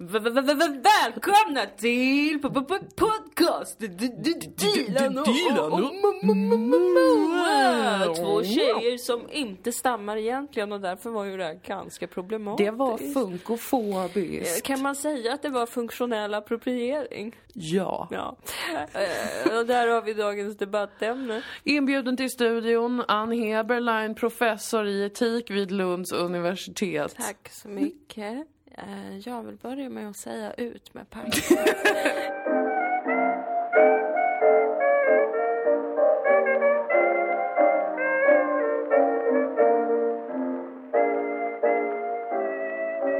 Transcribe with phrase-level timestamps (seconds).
[0.00, 2.40] Välkomna till
[2.96, 3.78] podcast!
[3.78, 5.26] Dilan och-.
[8.16, 12.66] Två tjejer som inte stammar egentligen och därför var ju det här ganska problematiskt.
[12.66, 14.62] Det var funkofobiskt.
[14.62, 17.36] Kan man säga att det var funktionell appropriering?
[17.54, 18.08] Ja.
[18.10, 18.36] Ja.
[18.92, 21.42] Eh, Och där har vi dagens debattämne.
[21.64, 27.14] Inbjuden till studion, Ann Heberlein, professor i etik vid Lunds universitet.
[27.16, 28.46] Tack så mycket.
[28.86, 31.30] Eh, Jag vill börja med att säga ut med pang.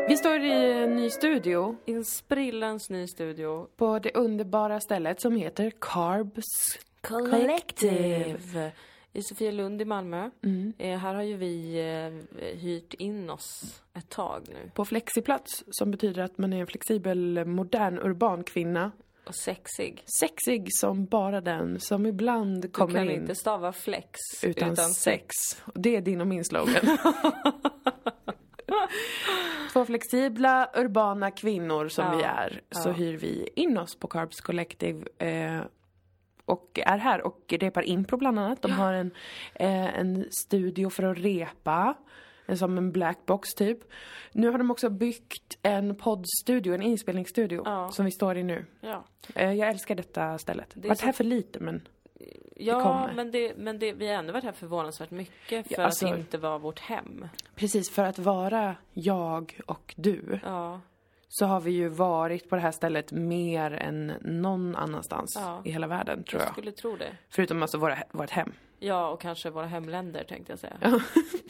[0.08, 3.66] Vi står i en ny studio I en sprillans ny studio.
[3.77, 6.44] på det underbara stället som heter Carbs.
[7.00, 8.70] Collective.
[9.18, 10.30] I Sofielund i Malmö.
[10.78, 14.70] Eh, här har ju vi eh, hyrt in oss ett tag nu.
[14.74, 18.92] På flexiplats, som betyder att man är en flexibel, modern, urban kvinna.
[19.27, 20.04] Och sexig.
[20.20, 25.34] Sexig som bara den som ibland Du kommer kan in inte stava flex utan, sex.
[25.64, 26.98] Och Det är din och min slogan.
[29.72, 32.92] Två flexibla, urbana kvinnor som Ja, vi är, så ja.
[32.92, 35.61] hyr vi in oss på Carbs Collective eh,
[36.48, 38.62] och är här och repar impro bland annat.
[38.62, 39.10] De har en,
[39.54, 41.94] eh, en studio för att repa,
[42.56, 43.78] som en black box typ.
[44.32, 47.90] Nu har de också byggt en poddstudio, en inspelningsstudio, Ja.
[47.90, 48.64] som vi står i nu.
[48.80, 50.70] Ja, Eh, jag älskar detta stället.
[50.74, 51.88] Det är Varit så- här för lite men
[52.56, 53.12] ja kommer.
[53.14, 56.18] men, det, men det, vi har ändå varit här förvånansvärt mycket för Ja, alltså- att
[56.18, 57.28] inte vara vårt hem.
[57.55, 60.80] precis för att vara jag och du Ja,
[61.28, 65.62] så har vi ju varit på det här stället mer än någon annanstans Ja.
[65.64, 66.52] i hela världen tror jag jag.
[66.52, 67.16] skulle tro det.
[67.28, 68.52] Förutom alltså våra, vårt hem.
[68.80, 70.76] Ja, och kanske våra hemländer tänkte jag säga.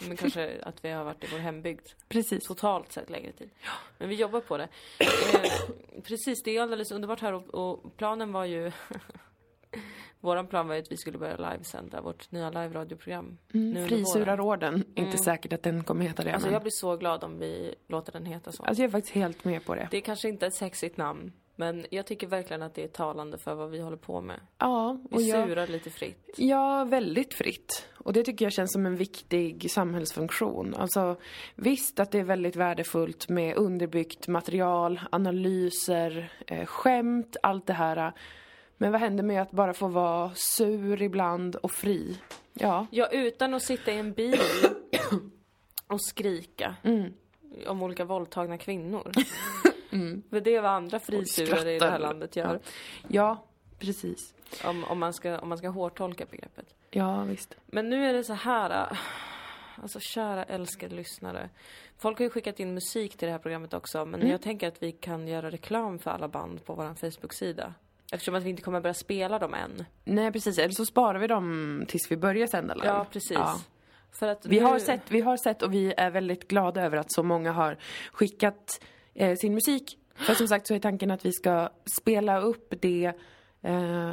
[0.07, 2.47] Men kanske att vi har varit i vår hembygd Precis.
[2.47, 3.49] totalt sett längre tid.
[3.97, 4.67] Men vi jobbar på det.
[4.99, 8.71] Eh, precis, det är alldeles underbart här och, och planen var ju
[10.21, 13.37] Våran plan var ju att vi skulle börja livesända vårt nya live-radioprogram.
[13.53, 13.87] våren.
[13.87, 16.31] Frisurarorden, inte säkert att den kommer heta det.
[16.31, 16.53] Alltså men...
[16.53, 18.63] jag blir så glad om vi låter den heta så.
[18.63, 19.87] alltså jag är faktiskt helt med på det.
[19.91, 21.31] Det är kanske inte ett sexigt namn.
[21.55, 24.39] Men jag tycker verkligen att det är talande för vad vi håller på med.
[24.57, 25.47] Ja, och Vi jag...
[25.47, 26.29] surar lite fritt.
[26.37, 27.85] Ja, väldigt fritt.
[27.97, 30.75] Och det tycker jag känns som en viktig samhällsfunktion.
[30.75, 31.15] Alltså,
[31.55, 38.13] visst att det är väldigt värdefullt med underbyggt material, analyser, eh, skämt, allt det här.
[38.81, 42.19] Men vad händer med att bara få vara sur ibland och fri?
[42.53, 44.39] Ja, Ja, utan att sitta i en bil
[45.87, 47.13] och skrika Mm.
[47.67, 49.11] om olika våldtagna kvinnor.
[50.29, 52.59] För det är vad andra frisurare i det här landet gör.
[53.07, 53.45] ja
[53.79, 54.33] precis.
[54.65, 56.75] Om, om, man ska, om man ska hårtolka begreppet.
[56.91, 57.55] Ja, visst.
[57.65, 58.69] Men nu är det så här.
[58.91, 58.97] äh,
[59.81, 61.49] Alltså kära älskade lyssnare.
[61.97, 64.05] Folk har ju skickat in musik till det här programmet också.
[64.05, 64.31] Men Mm.
[64.31, 67.73] jag tänker att vi kan göra reklam för alla band på vår Facebook-sida.
[68.11, 69.85] Eftersom att vi inte kommer börja spela dem än.
[70.03, 70.57] Nej, precis.
[70.57, 72.87] Eller så sparar vi dem tills vi börjar sända live.
[72.87, 73.31] Ja, precis.
[73.31, 73.55] Ja.
[74.19, 74.65] För att Vi nu...
[74.65, 77.77] har, sett, vi har sett och vi är väldigt glada över att så många har
[78.11, 78.81] skickat
[79.13, 79.97] eh, sin musik.
[80.15, 81.69] För som sagt så är tanken att vi ska
[81.99, 83.13] spela upp det.
[83.61, 84.11] Eh,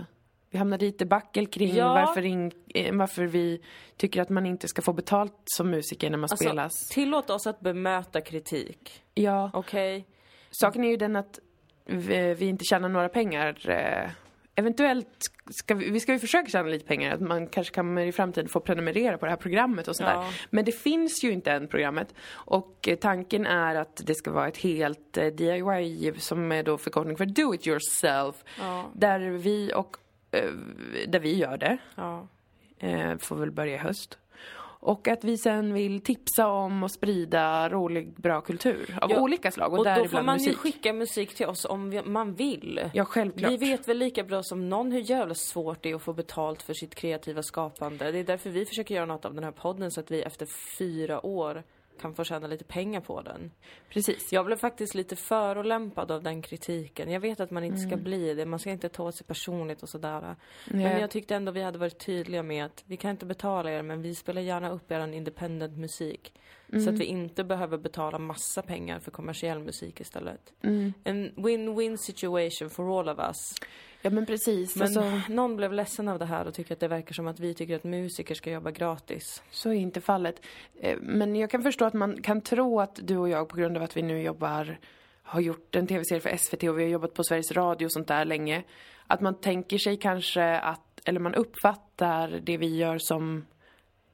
[0.51, 1.89] vi hamnade i debacle kring Ja.
[1.95, 3.63] varför, in, eh, varför vi
[3.97, 6.89] tycker att man inte ska få betalt som musiker när man Alltså, spelas.
[6.89, 9.03] tillåt oss att bemöta kritik.
[9.15, 10.07] Ja, Okej?
[10.51, 11.39] saken är ju den att
[11.87, 13.71] vi, vi inte tjänar några pengar.
[13.71, 14.11] Eh,
[14.55, 15.19] eventuellt
[15.51, 18.49] ska vi, vi ska ju försöka tjäna lite pengar, att man kanske kommer i framtiden
[18.49, 20.13] få prenumerera på det här programmet och sådär.
[20.13, 20.31] Ja.
[20.51, 22.15] Men det finns ju inte än programmet.
[22.31, 26.79] Och eh, tanken är att det ska vara ett helt eh, DIY som är då
[26.79, 28.45] förkortning för do it yourself.
[28.59, 28.91] Ja.
[28.95, 29.97] Där vi och
[31.09, 32.29] där vi gör det, Ja.
[33.19, 34.19] får väl börja i höst.
[34.87, 39.51] Och att vi sen vill tipsa om och sprida rolig, bra kultur av Ja, olika
[39.51, 40.49] slag och, Och då får man musik.
[40.49, 42.91] ju skicka musik till oss om vi- man vill.
[42.95, 43.53] Ja, självklart.
[43.53, 46.63] Vi vet väl lika bra som någon hur jävla svårt det är att få betalt
[46.63, 48.13] för sitt kreativa skapande.
[48.13, 50.47] Det är därför vi försöker göra något av den här podden så att vi efter
[50.79, 51.63] fyra år
[52.01, 53.51] kan få tjäna lite pengar på den.
[53.91, 54.33] Precis.
[54.33, 57.11] Jag blev faktiskt lite förolämpad av den kritiken.
[57.11, 57.91] Jag vet att man inte Mm.
[57.91, 60.21] ska bli det, man ska inte ta sig personligt och sådär.
[60.21, 60.37] Men
[60.83, 61.01] Nej.
[61.01, 64.03] jag tyckte ändå vi hade varit tydliga med att vi kan inte betala er, men
[64.03, 66.33] vi spelar gärna upp er independent musik.
[66.71, 66.95] Så Mm.
[66.95, 70.53] att vi inte behöver betala massa pengar för kommersiell musik istället.
[70.63, 70.93] Mm.
[71.05, 73.55] En win-win situation for all of us.
[74.07, 74.77] Ja men precis.
[74.77, 77.41] Men Alltså, någon blev ledsen av det här och tycker att det verkar som att
[77.41, 79.43] vi tycker att musiker ska jobba gratis.
[79.51, 80.43] så är inte fallet.
[80.81, 83.77] Eh, Men jag kan förstå att man kan tro att du och jag på grund
[83.77, 84.79] av att vi nu jobbar
[85.23, 88.09] har gjort en tv-serie för SVT och vi har jobbat på Sveriges Radio och sånt
[88.09, 88.63] där länge.
[89.07, 93.47] Att man tänker sig kanske att, eller man uppfattar det vi gör som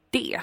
[0.09, 0.41] det.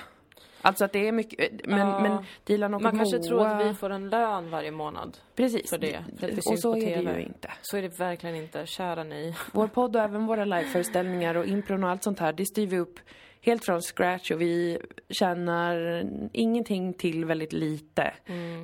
[0.62, 2.00] Alltså att det är mycket, men, Ja.
[2.00, 5.18] men Dilan och Man kanske Moa, tror att vi får en lön varje månad.
[5.36, 5.70] Precis.
[5.70, 7.50] för det, vi och så är det ju inte.
[7.62, 9.34] Så är det verkligen inte, kära ni.
[9.52, 12.78] Vår podd och även våra liveföreställningar och impron och allt sånt här, det styr vi
[12.78, 13.00] upp
[13.40, 14.78] helt från scratch och vi
[15.10, 18.12] tjänar ingenting till väldigt lite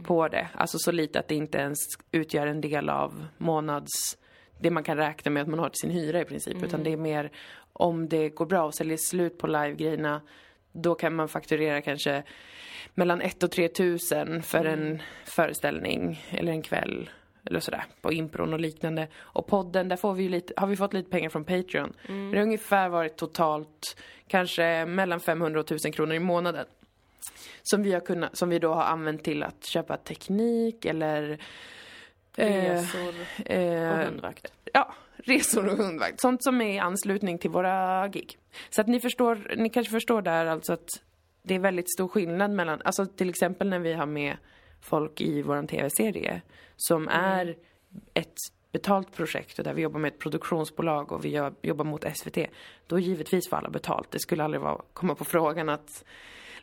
[0.04, 0.48] på det.
[0.54, 1.78] Alltså så lite att det inte ens
[2.12, 4.18] utgör en del av månads...
[4.60, 6.62] Det man kan räkna med att man har till sin hyra i princip.
[6.62, 7.30] Utan det är mer
[7.72, 10.20] om det går bra och säljer slut på livegrejerna
[10.82, 12.22] då kan man fakturera kanske
[12.94, 17.10] mellan 1 och 3 tusen för en föreställning eller en kväll
[17.44, 19.08] eller sådär på impron och liknande.
[19.16, 21.92] Och podden, där får vi ju lite, har vi fått lite pengar från Patreon.
[22.08, 22.30] Mm.
[22.30, 23.96] Det har ungefär varit totalt
[24.28, 26.66] kanske mellan 500 och 1000 kronor i månaden.
[27.62, 31.38] Som vi, har kunnat, som vi då har använt till att köpa teknik eller
[32.36, 34.52] Resor och eh, hundvakt.
[34.72, 36.20] ja, resor och hundvakt.
[36.20, 38.38] Sånt som är i anslutning till våra gig.
[38.70, 40.88] Så att ni förstår, ni kanske förstår där alltså att
[41.42, 44.36] det är väldigt stor skillnad mellan, alltså till exempel när vi har med
[44.80, 46.42] folk i våran tv-serie
[46.76, 47.56] som är
[48.14, 48.34] ett
[48.72, 52.38] betalt projekt och där vi jobbar med ett produktionsbolag och vi gör, jobbar mot SVT.
[52.86, 54.10] Då givetvis får alla betalt.
[54.10, 56.04] Det skulle aldrig vara, komma på frågan att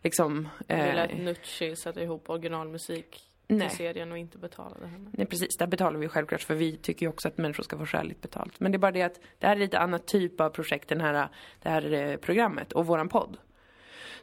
[0.01, 0.49] liksom...
[0.67, 3.69] Vi eh, lät Nucci sätta ihop originalmusik Nej.
[3.69, 5.09] till serien och inte betalade henne.
[5.11, 7.85] Nej precis, där betalar vi självklart för vi tycker ju också att människor ska få
[7.85, 8.59] skäligt betalt.
[8.59, 11.01] Men det är bara det att det här är lite annat typ av projekt, den
[11.01, 11.27] här,
[11.61, 13.37] det här eh, programmet och våran podd.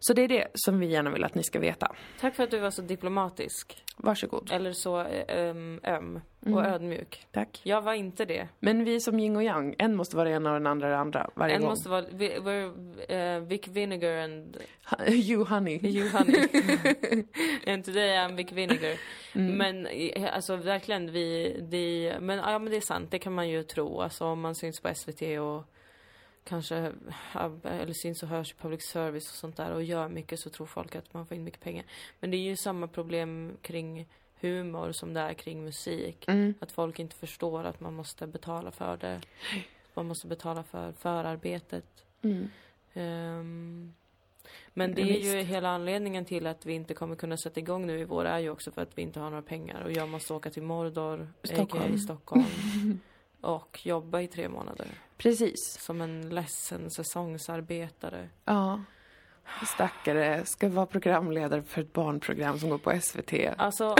[0.02, 1.92] Så det är det som vi gärna vill att ni ska veta.
[2.20, 3.82] Tack för att du var så diplomatisk.
[3.96, 4.50] Varsågod.
[4.52, 6.64] Eller så eh, um, öm och Mm.
[6.64, 7.26] ödmjuk.
[7.32, 7.60] Tack.
[7.64, 8.48] Jag var inte det.
[8.60, 10.96] Men vi är som yin och yang, en måste vara ena och den andra det
[10.98, 11.70] andra varje En gång.
[11.70, 14.56] måste vara vi- we're, uh, Vic Vinegar and
[15.08, 15.78] you honey.
[15.82, 16.36] you honey.
[17.66, 18.96] and today I'm Vic Vinegar.
[19.34, 19.56] Mm.
[19.58, 23.48] Men eh, alltså verkligen vi, det, men ja men det är sant, det kan man
[23.48, 24.00] ju tro.
[24.00, 25.64] Alltså om man syns på SVT och
[26.44, 26.92] kanske,
[27.64, 30.66] eller syns och hörs i public service och sånt där och gör mycket så tror
[30.66, 31.84] folk att man får in mycket pengar.
[32.20, 34.06] Men det är ju samma problem kring
[34.40, 36.28] humor som det är kring musik.
[36.28, 36.54] Mm.
[36.60, 39.20] Att folk inte förstår att man måste betala för det.
[39.94, 42.04] Man måste betala för förarbetet.
[42.22, 42.50] Mm.
[42.94, 43.94] Ehm,
[44.74, 47.98] men det är ju hela anledningen till att vi inte kommer kunna sätta igång nu
[47.98, 50.34] i vår är ju också för att vi inte har några pengar och jag måste
[50.34, 51.84] åka till Mordor, Stockholm.
[51.84, 51.98] a.k.a.
[51.98, 52.44] Stockholm
[53.40, 55.78] och jobba i tre månader Precis.
[55.80, 58.28] som en ledsen säsongsarbetare.
[58.44, 58.84] Ja.
[59.66, 63.32] Stackare, ska vara programledare för ett barnprogram som går på SVT.
[63.56, 63.94] Alltså,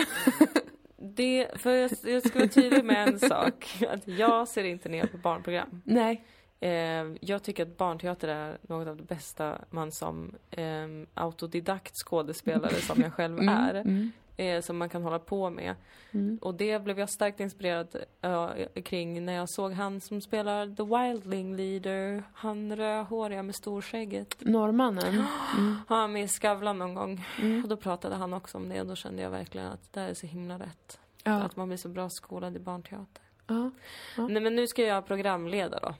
[0.96, 5.06] det, för jag, jag ska vara tydlig med en sak, att jag ser inte ner
[5.06, 5.82] på barnprogram.
[5.84, 6.24] Nej.
[6.60, 12.74] Eh, jag tycker att barnteater är något av det bästa man som eh, autodidakt skådespelare
[12.74, 14.12] som jag själv är, Mm.
[14.36, 15.74] Eh, som man kan hålla på med.
[16.10, 16.38] Mm.
[16.42, 20.82] Och det blev jag starkt inspirerad eh, kring när jag såg han som spelar The
[20.82, 24.34] Wildling Leader, han rödhåriga med storskägget.
[24.40, 25.24] Norrmannen.
[25.58, 25.76] Mm.
[25.88, 27.62] Han var med i Skavlan någon gång Mm.
[27.62, 30.08] och då pratade han också om det och då kände jag verkligen att det här
[30.08, 31.00] är så himla rätt.
[31.24, 31.32] Ja.
[31.32, 33.22] Att man blir så bra skolad i barnteater.
[33.46, 33.70] ja.
[34.16, 34.28] Ja.
[34.28, 35.94] Nej men nu ska jag programleda då.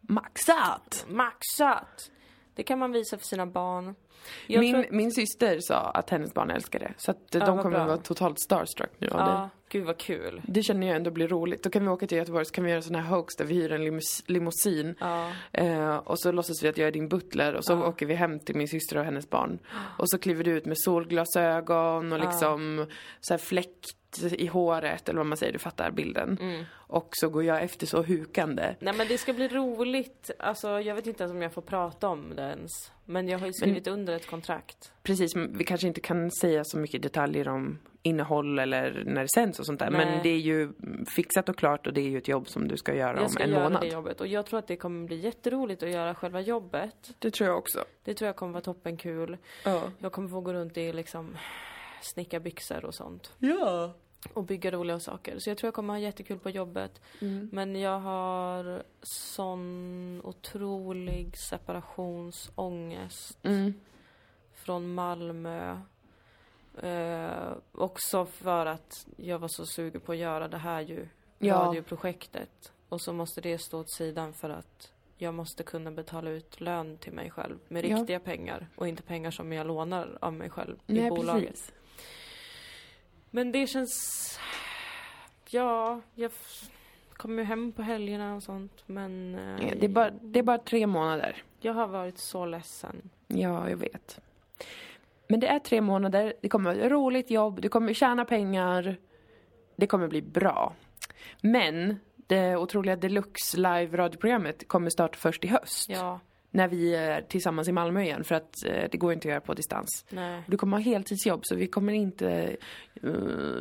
[0.00, 1.06] Maxat!
[1.08, 2.10] Maxat!
[2.54, 3.94] Det kan man visa för sina barn.
[4.46, 6.92] Jag Min, tror- min syster sa att hennes barn älskar det.
[6.96, 7.80] Så att Ja, de kommer bra.
[7.80, 9.24] att vara totalt starstruck nu av det.
[9.24, 10.42] Ja, gud vad kul.
[10.46, 11.62] Det känner jag ändå blir roligt.
[11.62, 13.54] Då kan vi åka till Göteborg så kan vi göra sån här hoax där vi
[13.54, 14.94] hyr en limus- limousin.
[15.00, 15.30] Ja.
[15.52, 17.86] Eh, och så låtsas vi att jag är din butler och så Ja.
[17.88, 19.58] åker vi hem till min syster och hennes barn.
[19.98, 22.86] Och så kliver du ut med solglasögon och liksom
[23.20, 26.38] så här fläkt i håret eller vad man säger, du fattar bilden.
[26.40, 26.64] Mm.
[26.72, 28.74] Och så går jag efter så hukande.
[28.80, 30.30] Nej men det ska bli roligt.
[30.38, 32.92] Alltså jag vet inte ens om jag får prata om det ens.
[33.04, 34.92] Men jag har ju skrivit under ett kontrakt.
[35.02, 39.28] Precis, men vi kanske inte kan säga så mycket detaljer om innehåll eller när det
[39.34, 39.90] sänds och sånt där.
[39.90, 40.06] Nej.
[40.06, 40.72] Men det är ju
[41.16, 43.28] fixat och klart och det är ju ett jobb som du ska göra Jag om
[43.28, 43.82] ska en göra månad.
[43.82, 47.14] det jobbet och jag tror att det kommer bli jätteroligt att göra själva jobbet.
[47.18, 47.84] Det tror jag också.
[48.04, 49.36] Det tror jag kommer vara toppenkul.
[49.64, 49.82] Ja.
[49.98, 51.36] Jag kommer få gå runt i liksom
[52.02, 53.32] snickarbyxor och sånt.
[53.38, 53.92] Ja.
[54.34, 55.38] Och bygga roliga saker.
[55.38, 57.00] Så jag tror jag kommer ha jättekul på jobbet.
[57.20, 57.48] Mm.
[57.52, 63.74] Men jag har sån otrolig separationsångest Mm.
[64.54, 65.78] från Malmö.
[66.82, 71.54] Eh, också för att jag var så sugen på att göra det här ju, Ja.
[71.54, 72.72] radioprojektet.
[72.88, 76.98] Och så måste det stå åt sidan för att jag måste kunna betala ut lön
[76.98, 77.96] till mig själv med Ja.
[77.96, 81.50] riktiga pengar och inte pengar som jag lånar av mig själv i Nej, bolaget.
[81.50, 81.72] precis.
[83.38, 84.38] Men det känns...
[85.50, 86.30] Ja, jag
[87.12, 89.34] kommer ju hem på helgerna och sånt men...
[89.34, 91.42] eh, Ja, Det är, bara, det är bara tre månader.
[91.60, 93.10] Jag har varit så ledsen.
[93.28, 94.20] Ja, jag vet.
[95.28, 98.96] Men det är tre månader, det kommer vara ett roligt jobb, du kommer tjäna pengar.
[99.76, 100.74] Det kommer bli bra.
[101.40, 105.88] Men det otroliga Deluxe live radioprogrammet kommer starta först i höst.
[105.88, 109.30] Ja, när vi är tillsammans i Malmö igen för att eh, det går inte att
[109.30, 110.04] göra på distans.
[110.10, 110.42] Nej.
[110.46, 112.56] Du kommer ha heltidsjobb så vi kommer inte,
[113.02, 113.10] eh,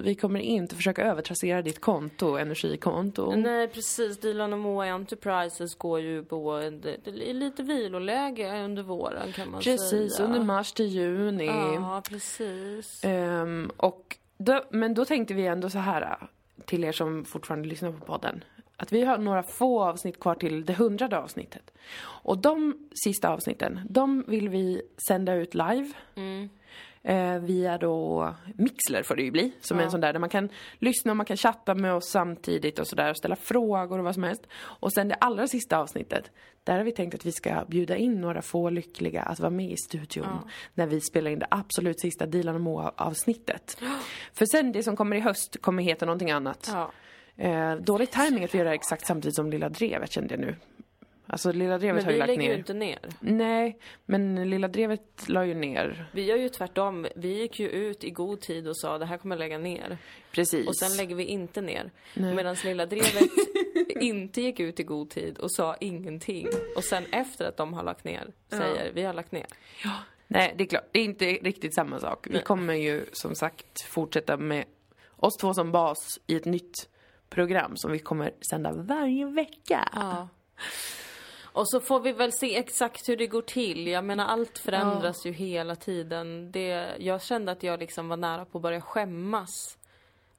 [0.03, 3.36] vi kommer inte försöka övertrassera ditt konto, energikonto.
[3.36, 6.72] Nej precis, Dilan och Moa Enterprises går ju på
[7.06, 10.27] lite viloläge under våren kan man Precis, säga.
[10.27, 11.46] under mars till juni.
[11.46, 13.01] Ja, precis.
[13.03, 16.27] Ehm, och då, men då tänkte vi ändå så här äh,
[16.65, 18.44] till er som fortfarande lyssnar på podden.
[18.77, 21.72] Att vi har några få avsnitt kvar till det hundrade avsnittet.
[22.03, 25.91] Och de sista avsnitten, de vill vi sända ut live.
[26.15, 26.50] Mm.
[27.03, 30.29] Eh, via då Mixler får det ju bli, som är en sån där där man
[30.29, 34.03] kan lyssna och man kan chatta med oss samtidigt och sådär och ställa frågor och
[34.03, 34.48] vad som helst.
[34.55, 36.31] Och sen det allra sista avsnittet,
[36.63, 39.72] där har vi tänkt att vi ska bjuda in några få lyckliga att vara med
[39.72, 40.27] i studion
[40.74, 43.81] när vi spelar in det absolut sista Dilan och Moa avsnittet.
[44.34, 46.69] För sen det som kommer i höst kommer heta någonting annat.
[46.74, 46.91] Ja.
[47.38, 50.56] Eh, dålig timing att vi gör det exakt samtidigt som Lilla Drevet kände jag nu.
[51.29, 52.50] Alltså Lilla Drevet Men har ju vi lagt lägger ner.
[52.51, 53.00] ju inte ner.
[53.20, 56.06] Nej, men Lilla Drevet la ju ner.
[56.12, 57.08] Vi gör ju tvärtom.
[57.15, 59.98] Vi gick ju ut i god tid och sa det här kommer lägga ner.
[60.32, 60.67] Precis.
[60.67, 61.91] Och sen lägger vi inte ner.
[62.13, 63.29] Medan Lilla Drevet
[64.01, 66.48] inte gick ut i god tid och sa ingenting.
[66.75, 69.46] Och sen efter att de har lagt ner säger vi har lagt ner.
[70.27, 70.89] Nej, det är klart.
[70.91, 72.27] Det är inte riktigt samma sak.
[72.29, 74.65] Vi kommer ju som sagt fortsätta med
[75.15, 76.89] oss två som bas i ett nytt
[77.29, 79.89] program som vi kommer sända varje vecka.
[79.93, 80.27] Ja.
[81.57, 83.88] Och så får vi väl se exakt hur det går till.
[83.88, 86.51] Jag menar allt förändras ju hela tiden.
[86.51, 89.77] Det, jag kände att jag liksom var nära på att börja skämmas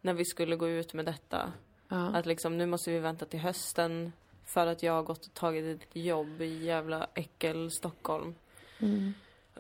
[0.01, 1.53] när vi skulle gå ut med detta.
[1.89, 1.97] Ja.
[1.97, 4.13] Att liksom nu måste vi vänta till hösten
[4.45, 8.35] för att jag har gått och tagit ett jobb i jävla äckel Stockholm.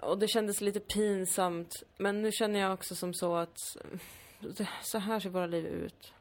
[0.00, 1.82] Och det kändes lite pinsamt.
[1.96, 3.58] Men nu känner jag också som så att
[4.82, 6.12] så här ser våra liv ut.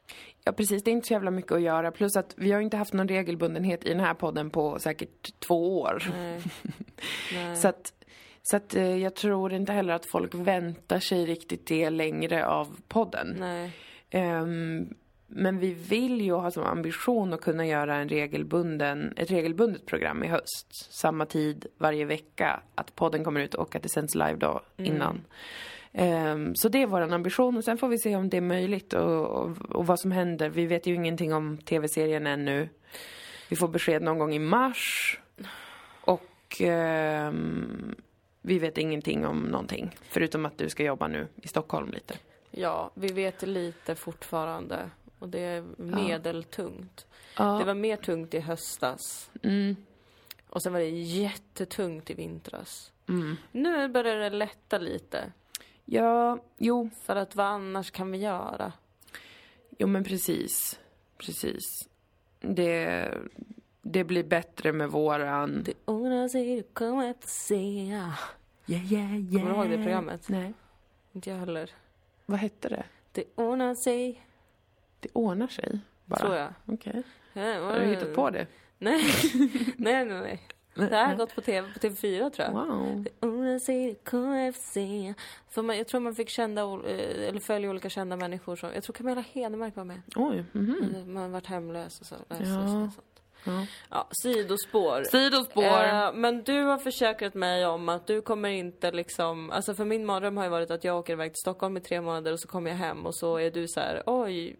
[0.47, 0.83] Ja, precis.
[0.83, 1.91] Det är inte så jävla mycket att göra.
[1.91, 5.81] Plus att vi har inte haft någon regelbundenhet i den här podden på säkert två
[5.81, 6.03] år.
[6.17, 6.41] Nej.
[7.33, 7.55] Nej.
[7.55, 7.93] Så att,
[8.41, 12.77] så att eh, jag tror inte heller att folk väntar sig riktigt det längre av
[12.87, 13.35] podden.
[13.39, 13.71] Nej.
[14.09, 14.93] Ehm,
[15.27, 20.23] men vi vill ju ha som ambition att kunna göra en regelbunden, ett regelbundet program
[20.23, 20.91] i höst.
[21.01, 22.59] Samma tid varje vecka.
[22.75, 25.15] Att podden kommer ut och att det sänds live då innan.
[25.15, 25.21] Ehm,
[26.55, 29.25] så det är vår ambition och sen får vi se om det är möjligt och,
[29.25, 30.49] och, och vad som händer.
[30.49, 32.69] Vi vet ju ingenting om tv-serien ännu.
[33.49, 35.19] Vi får besked någon gång i mars.
[36.01, 37.95] Och ehm,
[38.41, 39.95] vi vet ingenting om någonting.
[40.01, 42.17] Förutom att du ska jobba nu i Stockholm lite.
[42.51, 44.89] Ja, vi vet lite fortfarande.
[45.19, 47.05] Och det är medeltungt.
[47.37, 47.57] Ja.
[47.59, 49.29] Det var mer tungt i höstas.
[49.43, 49.75] Mm.
[50.49, 52.91] Och sen var det jättetungt i vintras.
[53.09, 53.35] Mm.
[53.51, 55.31] Nu börjar det lätta lite.
[55.89, 58.73] Ja, jo, För att vad annars kan vi göra?
[59.79, 60.79] jo men precis.
[61.17, 61.89] Precis.
[62.39, 63.11] Det,
[63.81, 65.63] det blir bättre med våran...
[65.63, 67.55] Det ordnar sig, du kommer att se.
[67.85, 68.13] Yeah,
[68.67, 69.31] yeah, yeah.
[69.31, 70.29] Kommer du ihåg det programmet?
[70.29, 70.53] Nej.
[71.13, 71.71] Inte jag heller.
[72.25, 72.83] Vad hette det?
[73.11, 74.25] Det ordnar sig,
[74.99, 75.79] Det ordnar sig?
[76.05, 76.19] Bara.
[76.19, 76.53] tror jag.
[76.65, 77.03] Okej.
[77.33, 78.47] Ja, Har du hittat på det?
[78.77, 79.03] Nej,
[79.77, 80.21] nej, nej.
[80.21, 80.41] nej.
[80.77, 82.51] Det här har gått på TV, på TV4 tror jag.
[82.51, 83.59] Wow.
[83.59, 84.73] Säger KFC.
[85.49, 88.83] För man, jag tror man fick kända, eh, eller följa olika kända människor som, jag
[88.83, 90.01] tror Camilla Henemark var med.
[90.15, 90.45] Oj.
[90.51, 91.13] mhm.
[91.13, 92.15] Man varit hemlös och så.
[92.27, 92.35] Ja.
[92.39, 92.89] Ja.
[93.43, 93.65] Ja.
[93.89, 95.03] ja, sidospår.
[95.03, 95.63] Sidospår.
[95.63, 100.05] Eh, men du har försäkrat mig om att du kommer inte liksom, alltså för min
[100.05, 102.47] mardröm har ju varit att jag åker iväg till Stockholm i tre månader och så
[102.47, 104.55] kommer jag hem och så är du så här, oj,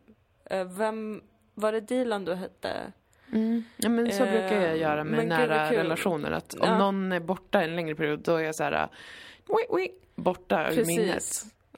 [0.45, 1.21] eh, vem,
[1.53, 2.91] var det Dilan du hette?
[3.31, 3.63] Mm.
[3.77, 6.31] Ja, men så Eh, brukar jag göra med men nära relationer.
[6.31, 6.77] Att om Ja.
[6.77, 8.89] någon är borta en längre period, då är jag så här...
[9.47, 11.23] Wii, wii, borta ur minnet.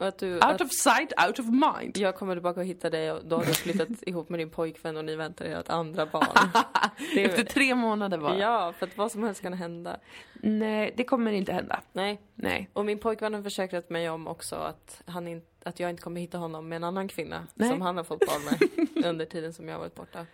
[0.02, 1.96] Att du, Out att of sight, out of mind.
[1.98, 4.96] jag kommer tillbaka och hittar dig och då har du flyttat ihop med din pojkvän
[4.96, 6.26] och ni väntar er ett andra barn.
[7.14, 8.38] Det Efter är, tre månader bara.
[8.38, 9.96] ja, för att vad som helst kan hända.
[10.34, 11.80] Nej, det kommer inte hända.
[11.92, 12.70] Nej, Nej.
[12.72, 16.20] och min pojkvän har försäkrat mig om också att, han in, att jag inte kommer
[16.20, 17.68] hitta honom med en annan kvinna Nej.
[17.68, 20.26] som han har fått barn med under tiden som jag har varit borta.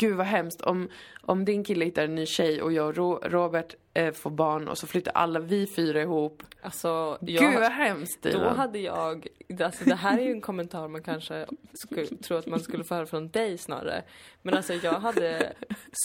[0.00, 0.88] Gud vad hemskt om,
[1.22, 4.68] om din kille hittar en ny tjej och jag och Ro- Robert eh, får barn
[4.68, 6.42] och så flyttar alla vi fyra ihop.
[6.62, 8.56] Alltså, Gud jag, vad hemskt då Dilan.
[8.56, 9.26] hade jag,
[9.60, 12.94] alltså det här är ju en kommentar man kanske skulle tro att man skulle få
[12.94, 14.02] höra från dig snarare.
[14.42, 15.52] Men alltså jag hade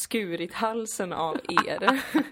[0.01, 1.37] skurit halsen av
[1.67, 2.01] er.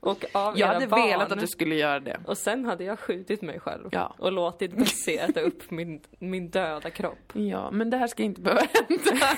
[0.00, 1.02] Och av Jag era hade barn.
[1.08, 2.20] velat att du skulle göra det.
[2.26, 3.88] Och sen hade jag skjutit mig själv.
[3.92, 4.14] Ja.
[4.18, 7.18] Och låtit äta upp min, min döda kropp.
[7.32, 9.28] Ja, men det här ska inte behöva hända.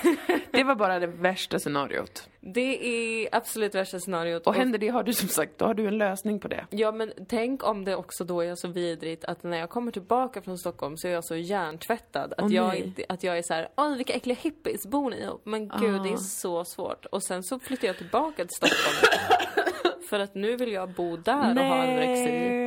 [0.50, 2.28] Det var bara det värsta scenariot.
[2.40, 4.46] Det är absolut värsta scenariot.
[4.46, 6.66] Och händer det har du som sagt, då har du en lösning på det.
[6.70, 10.42] Ja men tänk om det också då är så vidrigt att när jag kommer tillbaka
[10.42, 13.54] från Stockholm så är jag så hjärntvättad att, Åh, jag, inte, att jag är så
[13.54, 15.40] här, åh vilka äckliga hippies, bor ni ihop?
[15.44, 16.02] Men gud Ah.
[16.02, 17.06] det är så svårt.
[17.06, 18.96] Och sen så flyttar jag tillbaka till Stockholm
[20.08, 22.62] För att nu vill jag bo där och ha anorexi.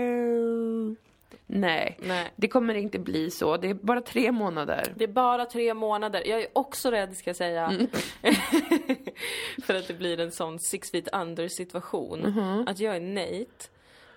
[1.48, 1.98] Nej.
[2.04, 2.32] Nej.
[2.36, 3.58] Det kommer inte bli så.
[3.58, 4.94] Det är bara tre månader.
[4.96, 6.24] Det är bara tre månader.
[6.26, 7.66] Jag är också rädd ska jag säga.
[7.66, 7.88] Mm.
[9.64, 12.20] För att det blir en sån six feet under situation.
[12.20, 12.68] Mhm.
[12.68, 13.70] Att jag är Nate.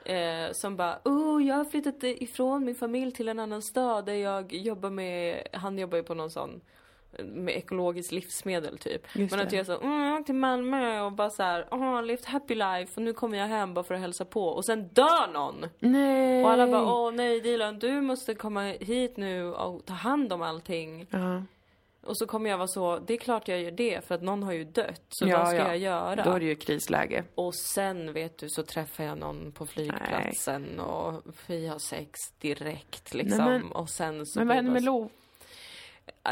[0.05, 4.13] Eh, som bara, oh jag har flyttat ifrån min familj till en annan stad där
[4.13, 6.61] jag jobbar med, han jobbar ju på någon sån
[7.25, 9.17] med ekologiskt livsmedel typ.
[9.17, 9.57] Just Men att det.
[9.57, 12.93] jag så, mm, jag åkte till Malmö och bara så här, oh, levt happy life
[12.97, 15.67] och nu kommer jag hem bara för att hälsa på och sen dör någon!
[15.79, 16.45] Nej.
[16.45, 20.43] Och alla bara, åh nej Dilan, du måste komma hit nu och ta hand om
[20.43, 21.07] allting.
[21.11, 21.43] Ja.
[22.03, 24.43] Och så kommer jag vara så, det är klart jag gör det för att någon
[24.43, 25.03] har ju dött.
[25.09, 25.67] Så Ja, vad ska ja.
[25.69, 26.25] jag göra?
[26.25, 27.25] Då är det ju krisläge.
[27.35, 33.15] Och sen vet du så träffar jag någon på flygplatsen och vi har sex direkt
[33.15, 33.45] liksom.
[33.45, 35.11] Nej, men- och sen så Men vad händer med Lo?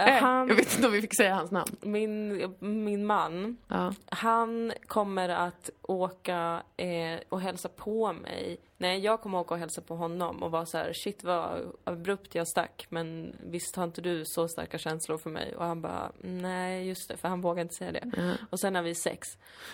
[0.04, 1.76] Bara- Äh, han, Jag vet inte om vi fick säga hans namn.
[1.80, 3.92] min, min man, Ja.
[4.06, 8.58] han kommer att åka eh, och hälsa på mig.
[8.78, 12.34] Nej, jag kommer åka och hälsa på honom och vara så här: shit vad abrupt
[12.34, 15.56] jag stack, men visst har inte du så starka känslor för mig?
[15.56, 18.36] Och han bara, nej just det, för han vågar inte säga det.
[18.50, 19.28] Och sen har vi sex.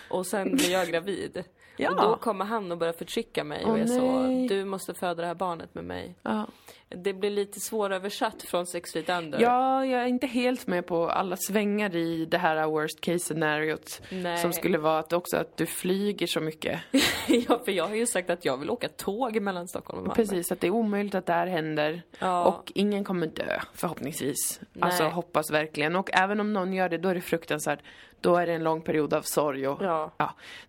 [0.09, 1.43] Och sen blir jag gravid.
[1.77, 1.89] Ja.
[1.89, 4.47] Och då kommer han och börjar förtrycka mig och Åh, är så, nej.
[4.47, 6.15] du måste föda det här barnet med mig.
[6.23, 6.47] Ja.
[6.89, 9.39] Det blir lite svåröversatt från Six Feet Under.
[9.41, 14.01] ja, jag är inte helt med på alla svängar i det här worst case scenariot.
[14.11, 14.37] Nej.
[14.37, 16.79] Som skulle vara att också att du flyger så mycket.
[17.27, 20.15] ja, för jag har ju sagt att jag vill åka tåg mellan Stockholm och Malmö.
[20.15, 22.01] Precis, att det är omöjligt att det här händer.
[22.19, 22.45] Ja.
[22.45, 24.59] Och ingen kommer dö, förhoppningsvis.
[24.73, 24.83] Nej.
[24.83, 25.95] Alltså hoppas verkligen.
[25.95, 27.79] Och även om någon gör det, då är det fruktansvärt.
[28.23, 30.11] Då är det en lång period av sorg och Ja.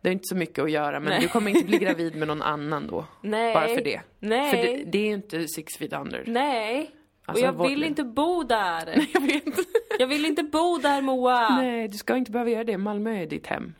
[0.00, 1.00] det är inte så mycket att göra.
[1.00, 1.20] Men Nej.
[1.20, 3.04] du kommer inte bli gravid med någon annan då.
[3.20, 3.54] Nej.
[3.54, 4.00] Bara för det.
[4.18, 4.50] Nej.
[4.50, 6.24] För det, det är ju inte six feet under.
[6.26, 6.90] Nej.
[7.24, 9.06] Alltså, och jag vår- vill inte bo där.
[9.14, 9.44] Jag vet.
[9.98, 11.56] jag vill inte bo där Moa.
[11.56, 12.78] Nej, du ska inte behöva göra det.
[12.78, 13.74] Malmö är ditt hem.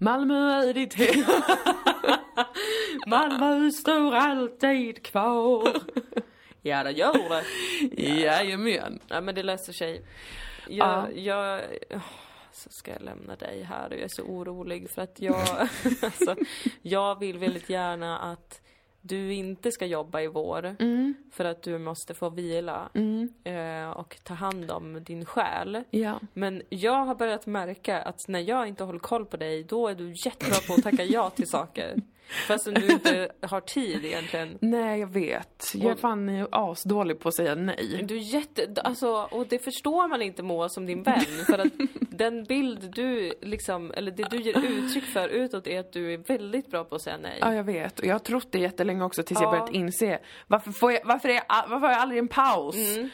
[0.00, 1.24] Malmö är ditt hem.
[3.06, 5.72] Malmö står alltid kvar.
[6.62, 7.28] ja, det gör
[7.92, 8.02] det.
[8.02, 8.98] Jajamän.
[9.08, 10.02] Ja, men det löser sig.
[10.70, 11.20] Jag, Ja.
[11.20, 11.62] jag,
[12.52, 15.48] så ska jag lämna dig här och jag är så orolig för att jag,
[16.02, 16.36] alltså,
[16.82, 18.62] jag vill väldigt gärna att
[19.00, 20.76] du inte ska jobba i vår.
[20.78, 21.14] Mm.
[21.32, 22.90] För att du måste få vila
[23.44, 25.84] eh, och ta hand om din själ.
[25.90, 26.20] Ja.
[26.32, 29.94] Men jag har börjat märka att när jag inte håller koll på dig, då är
[29.94, 31.96] du jättebra på att tacka ja till saker.
[32.48, 34.58] Fastän du inte har tid egentligen.
[34.60, 35.72] Nej, jag vet.
[35.74, 38.04] Jag är fan asdålig på att säga nej.
[38.08, 41.44] Du är jätte, alltså, och det förstår man inte Moa som din vän.
[41.46, 41.72] För att
[42.24, 46.18] den bild du liksom, eller det du ger uttryck för utåt är att du är
[46.18, 47.38] väldigt bra på att säga nej.
[47.40, 47.98] Ja, jag vet.
[47.98, 49.50] Och jag har trott det jättelänge också tills jag Ja.
[49.58, 50.18] börjat inse.
[50.46, 52.76] Varför, får jag, varför, är jag, varför har jag aldrig en paus?
[52.96, 53.08] Mm.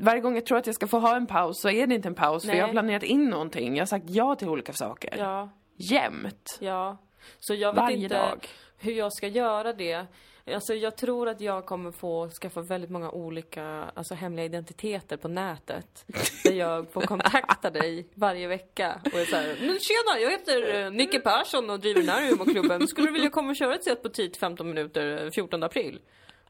[0.00, 2.08] Varje gång jag tror att jag ska få ha en paus så är det inte
[2.08, 2.42] en paus.
[2.42, 2.58] För Nej.
[2.58, 3.76] jag har planerat in någonting.
[3.76, 5.14] Jag har sagt ja till olika saker.
[5.18, 6.58] Ja, Jämt.
[6.60, 6.98] ja.
[7.38, 8.46] Så jag vet Varje inte dag.
[8.78, 10.06] hur jag ska göra det.
[10.54, 15.28] Alltså jag tror att jag kommer få skaffa väldigt många olika, alltså hemliga identiteter på
[15.28, 16.04] nätet.
[16.44, 20.90] Där jag får kontakta dig varje vecka och är såhär, men tjena jag heter eh,
[20.90, 22.88] Nicke Persson och driver den här humorklubben.
[22.88, 26.00] Skulle du vilja komma och köra ett set på tid 15 minuter eh, 14 april?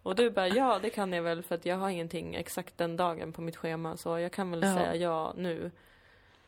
[0.03, 2.97] Och du bara, ja det kan jag väl för att jag har ingenting exakt den
[2.97, 4.75] dagen på mitt schema så jag kan väl Ja.
[4.75, 5.71] säga ja nu.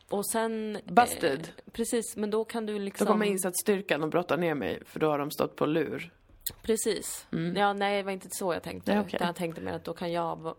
[0.09, 0.79] Och sen...
[0.85, 1.39] Busted.
[1.39, 3.07] Eh, precis, men då kan du Då liksom...
[3.07, 4.81] kommer insatsstyrkan och brottar ner mig.
[4.85, 6.11] För då har de stått på lur.
[6.61, 7.27] Precis.
[7.55, 8.91] Ja, nej, det var inte så jag tänkte.
[8.93, 9.15] Nej, okej.
[9.15, 10.55] Utan jag tänkte mer att då kan jag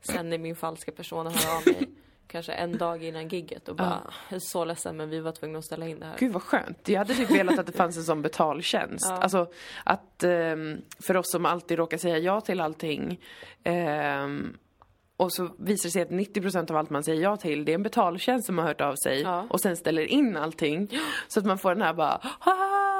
[0.00, 1.88] sen i min falska persona höra av mig
[2.26, 5.58] kanske en dag innan gigget och bara, jag är så ledsen men vi var tvungna
[5.58, 6.16] att ställa in det här.
[6.18, 6.88] Gud vad skönt.
[6.88, 9.06] Jag hade typ velat att det fanns en sån betaltjänst.
[9.08, 9.16] Ja.
[9.18, 9.46] Alltså
[9.84, 13.20] att ehm, för oss som alltid råkar säga ja till allting
[13.64, 14.56] ehm,
[15.16, 17.74] och så visar det sig att 90% av allt man säger ja till, det är
[17.74, 19.46] en betaltjänst som har hört av sig Ja.
[19.50, 20.90] och sen ställer in allting.
[21.28, 22.20] Så att man får den här bara,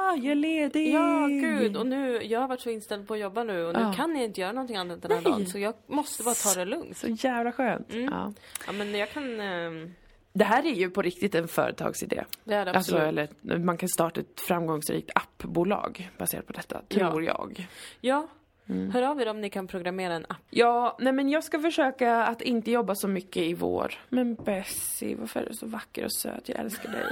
[0.09, 0.93] ah, jag är ledig!
[0.93, 1.77] Ja, gud.
[1.77, 3.93] Och nu, jag har varit så inställd på att jobba nu och nu Ja.
[3.93, 5.31] kan jag inte göra någonting annat den här Nej.
[5.31, 5.45] dagen.
[5.47, 6.97] Så jag måste bara ta det lugnt.
[6.97, 7.93] Så jävla skönt.
[7.93, 8.05] Mm.
[8.05, 8.33] Ja.
[8.67, 9.39] Ja, men jag kan...
[9.39, 9.93] ehm,
[10.33, 12.23] Det här är ju på riktigt en företagsidé.
[12.43, 13.31] Det är det Alltså, absolut.
[13.43, 17.67] eller man kan starta ett framgångsrikt appbolag baserat på detta, tror jag.
[18.01, 18.27] Ja.
[18.69, 18.91] Mm.
[18.91, 20.37] Hör av er om ni kan programmera en app.
[20.49, 23.93] Ja, nej men jag ska försöka att inte jobba så mycket i vår.
[24.09, 26.49] Men Bessie, varför är du så vacker och söt?
[26.49, 27.05] Jag älskar dig.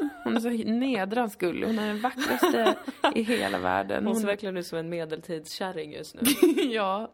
[0.24, 1.66] Hon är så nedrans gullig.
[1.66, 2.74] Hon är den vackraste
[3.14, 4.06] i hela världen.
[4.06, 6.20] Hon ser verkligen ut som en medeltidskärring just nu.
[6.62, 7.10] ja,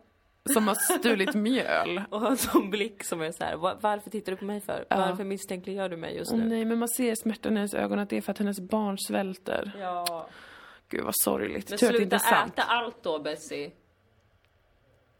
[0.52, 2.02] som har stulit mjöl.
[2.10, 4.60] Och har en sån blick som är så här: "Va- varför tittar du på mig
[4.60, 4.84] för?
[4.90, 4.96] Ja.
[4.96, 6.44] Varför misstänkliggör du mig just nu?
[6.44, 8.98] nej, men man ser smärtan i hennes ögon att det är för att hennes barn
[8.98, 9.72] svälter.
[9.80, 10.28] Ja.
[10.88, 11.70] Gud vad sorgligt.
[11.70, 12.52] Men Tur att det sluta inte är sant.
[12.52, 13.70] äta allt då Bessie.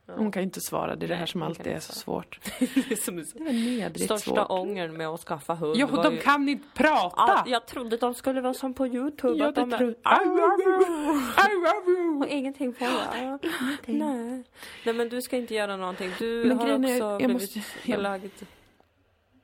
[0.06, 2.38] Hon kan ju inte svara, det är det här som alltid är så svårt.
[2.58, 4.50] det är som är Det är nedrigt Största svårt.
[4.50, 6.20] ångern med att skaffa hund Jo, var de ju...
[6.20, 7.14] kan inte prata!
[7.16, 9.38] Ja, jag trodde de skulle vara som på Youtube.
[9.38, 11.18] Ja, att de är- tror I love you!
[11.18, 12.18] I love you!
[12.20, 13.38] Och ingenting får jag.
[13.86, 14.44] Nej.
[14.84, 16.10] Nej, men du ska inte göra någonting.
[16.18, 18.32] Du Men har är, också jag blivit måste- belagd.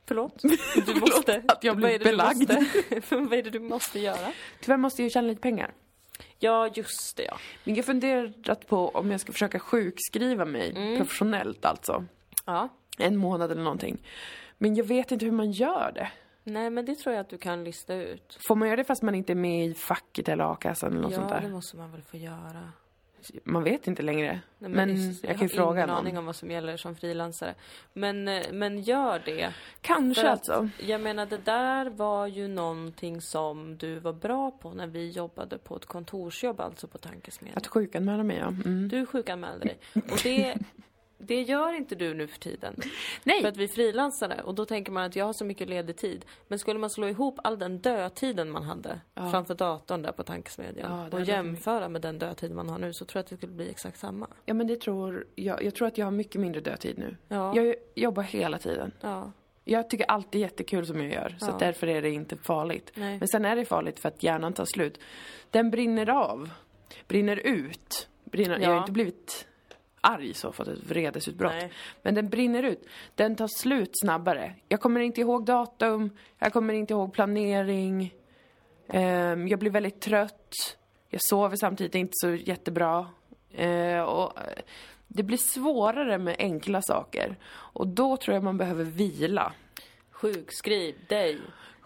[0.07, 0.43] Förlåt?
[0.87, 1.43] Du måste.
[1.49, 2.51] att jag är du belagd.
[3.11, 4.33] Vad är det du måste göra?
[4.61, 5.73] Tyvärr måste jag tjäna lite pengar.
[6.43, 7.37] Ja, just det ja.
[7.65, 10.97] Men jag funderat på om jag ska försöka sjukskriva mig Mm.
[10.99, 12.05] professionellt alltså.
[12.47, 12.69] Ja.
[12.99, 13.99] En månad eller någonting.
[14.59, 16.09] Men jag vet inte hur man gör det.
[16.45, 18.39] Nej, men det tror jag att du kan lista ut.
[18.49, 21.13] Får man göra det fast man inte är med i facket eller a-kassan eller något
[21.13, 21.41] ja, sånt där?
[21.41, 22.73] det måste man väl få göra.
[23.45, 24.41] Man vet inte längre.
[24.59, 25.99] Nej, men visst, jag kan ju fråga har ingen någon.
[25.99, 27.55] aning om vad som gäller som frilansare.
[27.93, 29.53] Men, eh, men gör det.
[29.81, 30.69] Kanske För att, alltså.
[30.79, 35.59] Jag menar, det där var ju någonting som du var bra på när vi jobbade
[35.59, 37.59] på ett kontorsjobb, alltså på tankesmedjan.
[37.59, 38.49] Att sjukanmäla mig ja.
[38.49, 38.89] Mm.
[38.89, 39.79] Du sjukanmälde dig.
[39.95, 40.59] Och det,
[41.27, 42.77] det gör inte du nu för tiden.
[43.25, 43.41] Nej!
[43.41, 45.97] För att vi är frilansare och då tänker man att jag har så mycket ledig
[45.97, 46.25] tid.
[46.49, 49.31] Men skulle man slå ihop all den dödtiden man hade Ja.
[49.31, 53.05] framför datorn där på tankesmedjan Ja, och jämföra med den dödtid man har nu så
[53.05, 54.27] tror jag att det skulle bli exakt samma.
[54.45, 55.63] Ja men det tror jag.
[55.65, 57.17] Jag tror att jag har mycket mindre dödtid nu.
[57.29, 57.57] Ja.
[57.57, 58.93] Jag jobbar hela tiden.
[59.01, 59.33] Ja.
[59.65, 61.37] Jag tycker allt är jättekul som jag gör.
[61.41, 61.57] Så Ja.
[61.59, 62.93] därför är det inte farligt.
[62.95, 63.19] Nej.
[63.19, 65.01] Men sen är det farligt för att hjärnan tar slut.
[65.51, 66.51] Den brinner av.
[67.09, 68.09] Brinner ut.
[68.25, 68.81] Brinner, Jag har Ja.
[68.81, 69.47] inte blivit
[70.03, 71.53] arg så, fått ett vredesutbrott.
[71.53, 71.73] Nej.
[72.03, 72.87] Men den brinner ut.
[73.15, 74.55] Den tar slut snabbare.
[74.69, 76.11] Jag kommer inte ihåg datum.
[76.39, 78.15] Jag kommer inte ihåg planering.
[78.89, 80.77] Ehm, jag blir väldigt trött.
[81.09, 83.07] Jag sover samtidigt inte så jättebra.
[83.51, 84.63] Eh, och eh,
[85.09, 87.37] det blir svårare med enkla saker.
[87.53, 89.53] Och då tror jag man behöver vila.
[90.11, 91.39] Sjukskriv dig.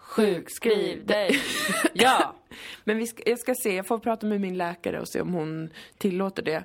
[0.07, 1.41] Sjukskriv dig.
[1.93, 2.35] ja.
[2.83, 5.33] Men vi ska, jag ska se, jag får prata med min läkare och se om
[5.33, 6.63] hon tillåter det.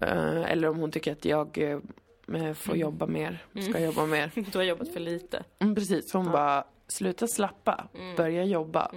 [0.00, 4.30] Eh, eller om hon tycker att jag eh, får jobba mer, ska jobba mer.
[4.52, 5.44] Du har jobbat för lite.
[5.58, 8.92] Mm, precis, hon bara, sluta slappa, börja jobba.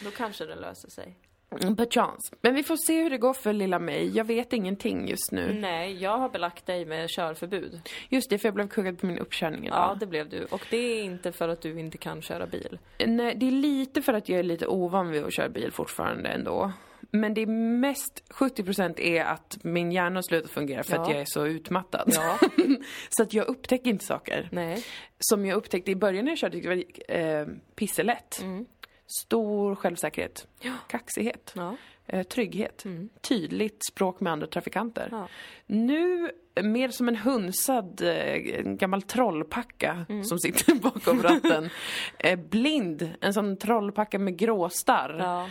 [0.00, 1.16] Då kanske det löser sig.
[1.62, 1.76] Mm.
[1.76, 2.32] Per chans.
[2.40, 4.16] Men vi får se hur det går för lilla mig.
[4.16, 5.52] Jag vet ingenting just nu.
[5.60, 7.80] Nej, jag har belagt dig med körförbud.
[8.08, 9.78] Just det, för jag blev kuggad på min uppkörning idag.
[9.78, 10.44] Ja, det blev du.
[10.44, 12.78] Och det är inte för att du inte kan köra bil.
[13.06, 16.28] Nej, det är lite för att jag är lite ovan vid att köra bil fortfarande
[16.28, 16.72] ändå.
[17.10, 17.46] Men det är
[17.80, 21.12] mest, 70% är att min hjärna har slutat fungera för att Ja.
[21.12, 22.12] jag är så utmattad.
[22.14, 22.38] Ja.
[23.08, 24.48] så att jag upptäcker inte saker.
[24.52, 24.84] Nej.
[25.18, 26.68] Som jag upptäckte i början när jag körde tyckte
[27.14, 28.40] jag var eh, pisselätt.
[28.42, 28.66] Mm.
[29.06, 30.46] Stor självsäkerhet,
[30.88, 31.76] kaxighet, Ja.
[32.06, 32.84] eh, trygghet,
[33.20, 35.08] tydligt språk med andra trafikanter.
[35.10, 35.28] Ja.
[35.66, 36.30] Nu
[36.62, 41.70] mer som en hunsad eh, en gammal trollpacka som sitter bakom ratten.
[42.18, 45.16] eh, blind, en sån trollpacka med gråstarr.
[45.18, 45.48] Ja.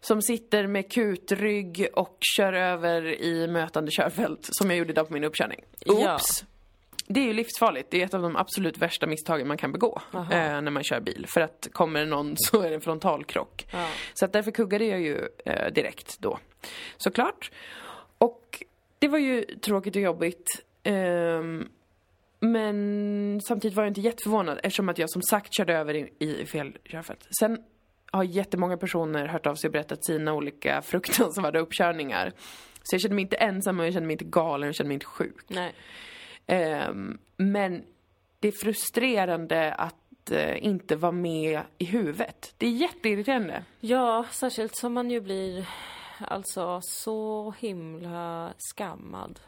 [0.00, 4.48] Som sitter med kutrygg och kör över i mötande körfält.
[4.50, 5.60] Som jag gjorde idag på min uppkörning.
[5.86, 6.14] Ja.
[6.14, 6.44] Oops!
[7.12, 7.90] Det är ju livsfarligt.
[7.90, 11.00] Det är ett av de absolut värsta misstagen man kan begå eh, när man kör
[11.00, 11.26] bil.
[11.28, 13.66] För att kommer det någon så är det en frontalkrock.
[13.72, 13.88] Ja.
[14.14, 16.38] Så att därför kuggade jag ju eh, direkt då.
[16.96, 17.50] Såklart.
[18.18, 18.64] Och
[18.98, 20.46] det var ju tråkigt och jobbigt.
[20.82, 21.68] Ehm,
[22.40, 26.46] men samtidigt var jag inte jätteförvånad eftersom att jag som sagt körde över i, i
[26.46, 27.28] fel körfält.
[27.40, 27.58] Sen
[28.10, 32.32] har jättemånga personer hört av sig och berättat sina olika fruktansvärda uppkörningar.
[32.82, 34.94] Så jag kände mig inte ensam och jag kände mig inte galen, jag kände mig
[34.94, 35.44] inte sjuk.
[35.48, 35.74] Nej.
[36.46, 37.84] Ehm, men
[38.40, 42.54] det är frustrerande att eh, inte vara med i huvudet.
[42.58, 43.64] Det är jätteirriterande.
[43.80, 45.68] Ja, särskilt som man ju blir
[46.20, 49.40] alltså så himla skammad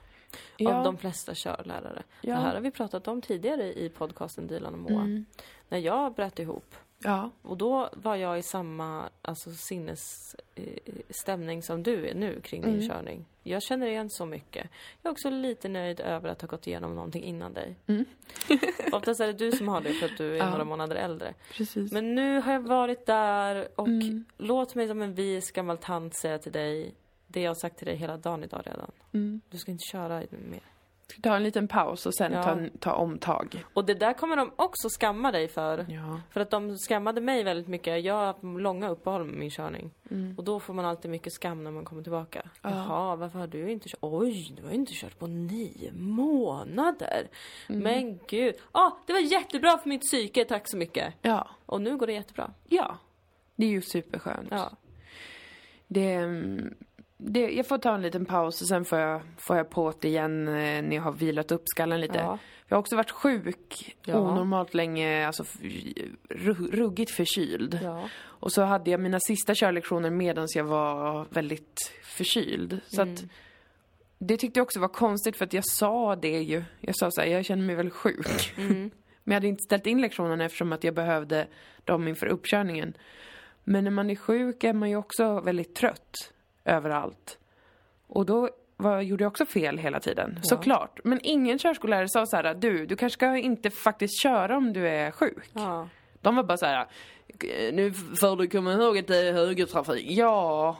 [0.57, 0.75] Ja.
[0.75, 2.03] av de flesta körlärare.
[2.21, 2.35] Ja.
[2.35, 5.03] Det här har vi pratat om tidigare i podcasten Dilan och Moa.
[5.03, 5.25] Mm.
[5.69, 6.75] När jag bröt ihop.
[6.99, 7.31] Ja.
[7.43, 12.89] Och då var jag i samma alltså, sinnesstämning som du är nu kring din Mm.
[12.89, 13.25] körning.
[13.43, 14.67] Jag känner igen så mycket.
[15.03, 17.77] Jag är också lite nöjd över att ha gått igenom någonting innan dig.
[17.87, 18.05] Mm.
[18.93, 20.51] Oftast är det du som har det för att du är Ja.
[20.51, 21.35] några månader äldre.
[21.53, 21.93] Precis.
[21.93, 24.25] Men nu har jag varit där och Mm.
[24.39, 26.95] låt mig som en vis gammal tant säga till dig
[27.27, 28.91] det jag har sagt till dig hela dagen idag redan.
[29.13, 29.41] Mm.
[29.51, 30.63] Du ska inte köra mer.
[31.07, 32.43] Ska ta en liten paus och sen Ja.
[32.43, 33.65] ta, ta omtag.
[33.75, 35.87] Och det där kommer de också skamma dig för.
[35.89, 36.21] Ja.
[36.31, 38.05] För att de skammade mig väldigt mycket.
[38.05, 39.91] Jag har haft långa uppehåll med min körning.
[40.11, 40.39] Mm.
[40.39, 42.43] Och då får man alltid mycket skam när man kommer tillbaka.
[42.63, 42.71] Ja.
[42.71, 43.99] Jaha, varför har du inte kört?
[44.01, 47.29] Oj, du har inte kört på nio månader.
[47.69, 47.81] Mm.
[47.83, 48.55] Men gud.
[48.73, 51.15] Ja, det var jättebra för mitt psyke, tack så mycket.
[51.23, 51.49] Ja.
[51.67, 52.51] Och nu går det jättebra.
[52.69, 52.97] Ja.
[53.57, 54.49] Det är ju superskönt.
[54.51, 54.71] Ja.
[55.87, 56.75] Det, mm,
[57.27, 60.09] det, jag får ta en liten paus och sen får jag, får jag på det
[60.09, 62.19] igen eh, när jag har vilat upp skallen lite.
[62.19, 62.39] Ja.
[62.69, 64.19] Jag har också varit sjuk Ja.
[64.19, 65.45] onormalt länge, alltså
[66.73, 67.79] ruggigt förkyld.
[67.83, 68.09] Ja.
[68.23, 72.81] Och så hade jag mina sista körlektioner medan jag var väldigt förkyld.
[72.87, 73.15] Så Mm.
[73.15, 73.25] att
[74.19, 76.65] det tyckte jag också var konstigt för att jag sa det ju.
[76.81, 78.53] Jag sa så här, jag känner mig väldigt sjuk.
[78.57, 78.91] Men
[79.25, 81.47] jag hade inte ställt in lektionerna eftersom att jag behövde
[81.85, 82.97] dem inför uppkörningen.
[83.65, 86.33] Men när man är sjuk är man ju också väldigt trött
[86.65, 87.39] överallt.
[88.07, 91.01] Och då var, gjorde jag också fel hela tiden, såklart.
[91.05, 94.89] Men ingen körskollärare sa så här, du, du kanske ska inte faktiskt köra om du
[94.89, 95.51] är sjuk.
[95.53, 95.89] Ja.
[96.21, 96.87] De var bara så här,
[97.73, 100.07] nu får du komma ihåg att det är högertrafik.
[100.11, 100.77] Ja,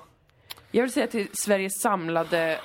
[0.71, 2.61] jag vill säga till Sveriges samlade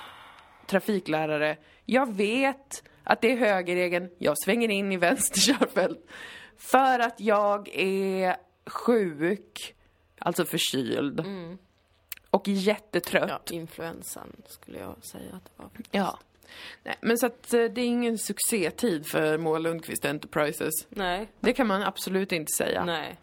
[0.67, 6.09] trafiklärare, jag vet att det är högerregeln, jag svänger in i vänster körfält.
[6.57, 9.75] För att jag är sjuk,
[10.19, 11.19] alltså förkyld.
[12.31, 13.29] Och jättetrött.
[13.29, 15.69] ja, influensan skulle jag säga att det var.
[15.91, 16.19] Ja.
[16.83, 20.73] Nej, men så att eh, det är ingen succétid för Moa Lundqvist Enterprises.
[20.89, 22.85] Nej, Det kan man absolut inte säga.
[22.85, 23.17] nej.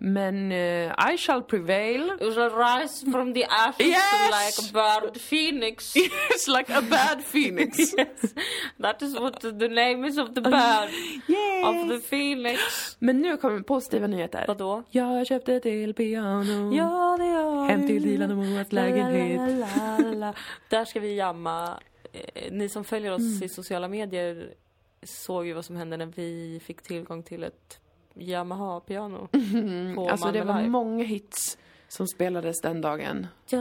[0.00, 2.10] Men eh, I shall prevail.
[2.20, 4.30] It will rise from the ashes Yes!
[4.30, 5.92] like a bird phoenix.
[5.96, 7.78] It's like a bad phoenix.
[7.98, 8.34] yes,
[8.82, 10.90] that is what the name is of the bird.
[11.64, 12.60] Of the phoenix.
[12.98, 14.44] Men nu kommer positiva nyheter.
[14.48, 14.82] Vadå?
[14.90, 16.72] Jag köpte ett elpiano.
[16.74, 18.08] Ja, det har Hem till du.
[18.08, 19.58] Dilan och Moas lägenhet.
[19.58, 20.34] La, la, la, la.
[20.68, 21.80] Där ska vi jamma.
[22.12, 23.42] Eh, Ni som följer oss Mm.
[23.42, 24.54] i sociala medier
[25.02, 27.78] såg ju vad som hände när vi fick tillgång till ett
[28.14, 29.28] Yamaha-piano.
[29.94, 30.70] På Alltså det Malmö var Live.
[30.70, 33.26] många hits som spelades den dagen.
[33.48, 33.58] Ja,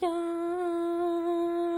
[0.00, 0.10] jag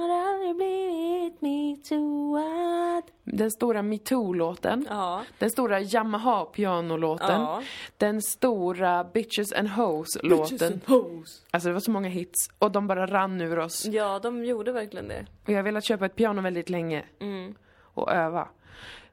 [0.00, 3.02] har aldrig blivit metooad.
[3.24, 4.86] Den stora metoo-låten.
[4.88, 5.22] Ja.
[5.38, 7.40] Den stora Yamaha-pianolåten.
[7.40, 7.62] Ja.
[7.96, 10.80] Den stora Bitches and Hoes-låten.
[11.50, 12.48] Alltså det var så många hits.
[12.58, 13.86] Och de bara rann ur oss.
[13.86, 15.26] Ja, de gjorde verkligen det.
[15.44, 17.04] Och jag har velat köpa ett piano väldigt länge.
[17.20, 17.54] Mm.
[17.94, 18.48] Och öva.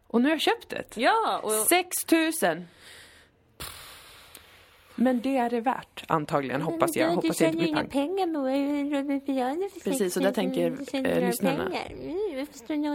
[0.10, 0.98] Och nu har jag köpt ett.
[0.98, 2.68] Ja, och 6000!
[4.96, 7.10] Men det är det värt, antagligen, hoppas jag.
[7.10, 7.92] Hoppas jag inte blir pank.
[7.92, 8.28] pengar
[9.84, 11.72] Precis, och där tänker, eh, lyssnarna.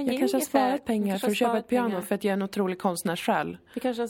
[0.03, 2.43] Jag kanske har sparat pengar för att köpa ett piano för att jag är en
[2.43, 3.59] otrolig konstnärssjäl.
[3.75, 4.09] vi kanske har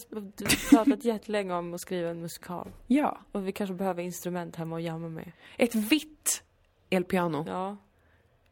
[0.71, 2.71] pratat jättelänge om att skriva en musikal.
[2.87, 3.19] Ja.
[3.33, 5.33] Och vi kanske behöver instrument hemma och jamma med.
[5.57, 6.43] Ett vitt
[6.91, 7.45] elpiano.
[7.49, 7.77] Ja.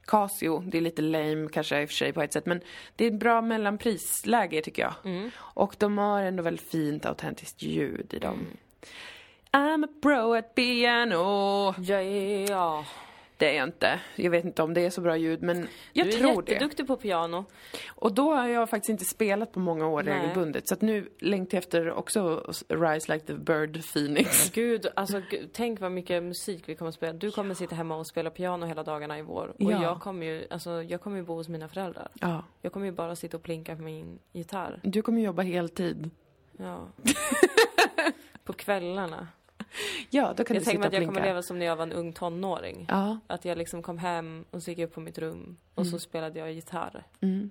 [0.06, 2.60] Casio, det är lite lame kanske i och för sig på ett sätt, men
[2.96, 4.94] det är ett bra mellanprisläge tycker jag.
[5.04, 5.30] Mm.
[5.38, 8.34] Och de har ändå väldigt fint autentiskt ljud i dem.
[8.34, 8.56] Mm.
[9.52, 11.74] I'm a pro at piano.
[11.78, 12.84] Ja, ja.
[13.42, 14.00] Det är jag inte.
[14.16, 16.52] Jag vet inte om det är så bra ljud, men jag du är tror det.
[16.52, 17.44] jätteduktig på piano.
[17.88, 20.14] Och då har jag faktiskt inte spelat på många år Nej.
[20.20, 20.68] regelbundet.
[20.68, 24.50] Så att nu längtar jag efter också Rise Like the Bird Phoenix.
[24.50, 27.12] Gud, alltså gud, tänk vad mycket musik vi kommer att spela.
[27.12, 29.48] Du kommer sitta hemma och spela piano hela dagarna i vår.
[29.48, 29.82] Och Ja.
[29.82, 32.08] jag kommer ju, alltså jag kommer ju bo hos mina föräldrar.
[32.20, 32.44] Ja.
[32.60, 34.80] Jag kommer ju bara sitta och plinka på min gitarr.
[34.82, 36.10] Du kommer jobba heltid.
[36.56, 36.88] Ja.
[38.44, 39.28] på kvällarna.
[40.10, 41.82] Ja, då kan Jag du sitta och att jag kommer leva som när jag var
[41.82, 42.86] en ung tonåring.
[42.88, 43.18] Ja.
[43.26, 45.98] Att jag liksom kom hem och så gick jag upp på mitt rum och så
[45.98, 47.04] spelade jag gitarr.
[47.20, 47.50] Mm.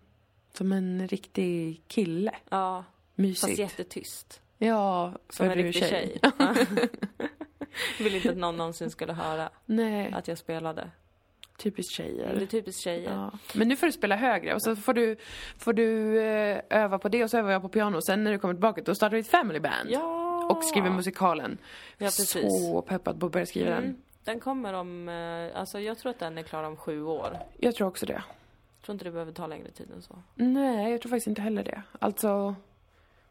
[0.53, 2.31] Som en riktig kille.
[2.49, 2.83] Ja,
[3.15, 3.41] Mysigt.
[3.41, 4.41] fast jättetyst.
[4.57, 6.19] Ja, Som för en du riktig tjej.
[6.21, 6.31] Ja.
[7.97, 10.91] Jag ville inte att någon någonsin skulle höra Nej, att jag spelade.
[11.57, 12.45] typiskt Det är tjejer.
[12.45, 13.11] typiskt tjejer.
[13.11, 13.31] Ja.
[13.53, 15.15] Men nu får du spela högre och så får du,
[15.57, 17.97] får du eh, öva på det och så övar jag på piano.
[17.97, 19.89] Och sen när du kommer tillbaka då startar vi ett family band.
[19.89, 20.20] Ja!
[20.49, 21.57] Och skriver musikalen.
[21.97, 22.31] Ja, precis.
[22.31, 23.83] Så peppad på att börja skriva den.
[23.83, 24.01] Mm.
[24.23, 27.37] Den kommer om, eh, alltså jag tror att den är klar om sju år.
[27.57, 28.13] Jag tror också det.
[28.13, 30.15] Jag tror inte det behöver ta längre tid än så.
[30.35, 31.81] Nej, jag tror faktiskt inte heller det.
[31.99, 32.55] Alltså,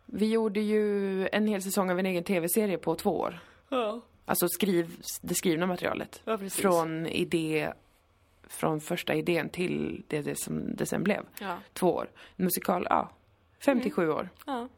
[0.07, 3.39] vi gjorde ju en hel säsong av en egen tv-serie på två år.
[3.69, 4.01] Ja.
[4.25, 6.21] Alltså skriv, det skrivna materialet.
[6.25, 6.61] Ja, precis.
[6.61, 7.73] Från idé,
[8.49, 11.23] från första idén till det, det som det sen blev.
[11.41, 11.57] Ja.
[11.73, 12.11] Två år.
[12.37, 13.09] Musikal, ja.
[13.59, 14.29] 57 år.
[14.47, 14.69] ja.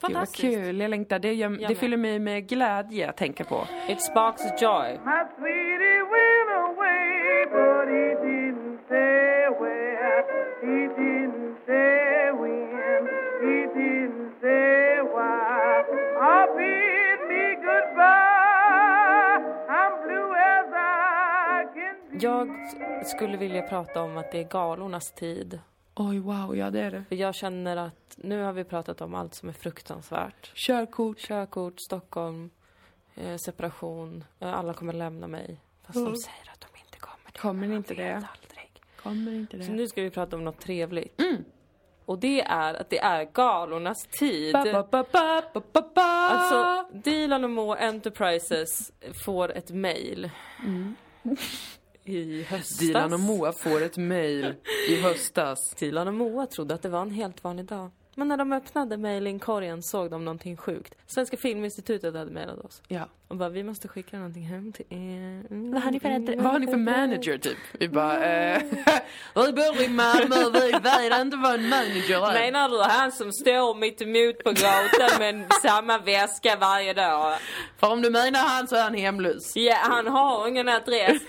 [0.00, 0.54] Gud vad Fantastiskt.
[0.64, 1.18] kul, jag längtar.
[1.18, 3.66] Det, gör, det fyller mig med glädje att tänka på.
[3.88, 4.98] It sparks joy.
[22.20, 22.48] Jag
[23.06, 25.60] skulle vilja prata om att det är galornas tid.
[25.98, 27.04] Oj, wow, ja det är det.
[27.08, 30.52] För jag känner att nu har vi pratat om allt som är fruktansvärt.
[30.54, 31.18] Körkort.
[31.18, 32.50] Körkort, Stockholm,
[33.14, 34.24] eh, separation.
[34.40, 35.60] Eh, alla kommer lämna mig.
[35.86, 37.38] Fast de säger att de inte kommer det.
[37.38, 38.14] Kommer inte det?
[38.14, 38.82] Aldrig.
[39.02, 39.76] Kommer inte Så det.
[39.76, 41.20] nu ska vi prata om något trevligt.
[42.04, 44.52] Och det är att det är galornas tid.
[44.52, 45.04] Ba, ba,
[45.94, 46.02] ba.
[46.02, 48.92] Alltså, Dilan och Mo Enterprises
[49.24, 50.30] får ett mail.
[52.06, 52.78] I höstas.
[52.78, 54.54] Dilan och Moa får ett mail
[54.88, 55.74] i höstas.
[55.78, 57.90] Dilan och Moa trodde att det var en helt vanlig dag.
[58.18, 60.94] Men när de öppnade mejlingkorgen såg de någonting sjukt.
[61.06, 62.82] Svenska Filminstitutet hade mejlat oss.
[62.88, 63.08] Ja.
[63.28, 65.46] Och bara, vi måste skicka någonting hem till er.
[65.50, 65.72] Mm.
[65.72, 66.36] Vad har ni för adress?
[66.36, 67.56] Vad har ni för manager typ?
[67.72, 68.62] Vi bara, eh,
[69.34, 72.32] vi bor i Malmö, vi vet inte vad en manager är.
[72.32, 77.38] Menar du han som står mitt emot på gatan med samma väska varje dag?
[77.76, 79.56] För om du menar han så är han hemlös.
[79.56, 81.22] Ja, han har ingen adress.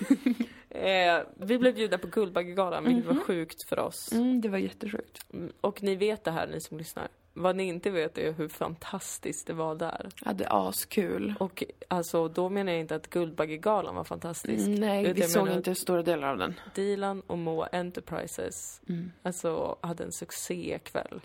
[0.78, 4.12] Eh, vi blev bjudna på Guldbaggegalan, vilket var sjukt för oss.
[4.12, 5.26] Mm, det var jättesjukt.
[5.32, 7.08] Mm, Och ni vet det här, ni som lyssnar.
[7.34, 10.08] Vad ni inte vet är hur fantastiskt det var där.
[10.20, 11.34] Jag hade askul.
[11.40, 14.66] Och alltså, då menar jag inte att Guldbaggegalan var fantastisk.
[14.66, 16.54] Mm, nej, vi såg inte stora delar av den.
[16.74, 18.80] Dilan och Moa Enterprises
[19.22, 21.20] alltså, hade en succékväll.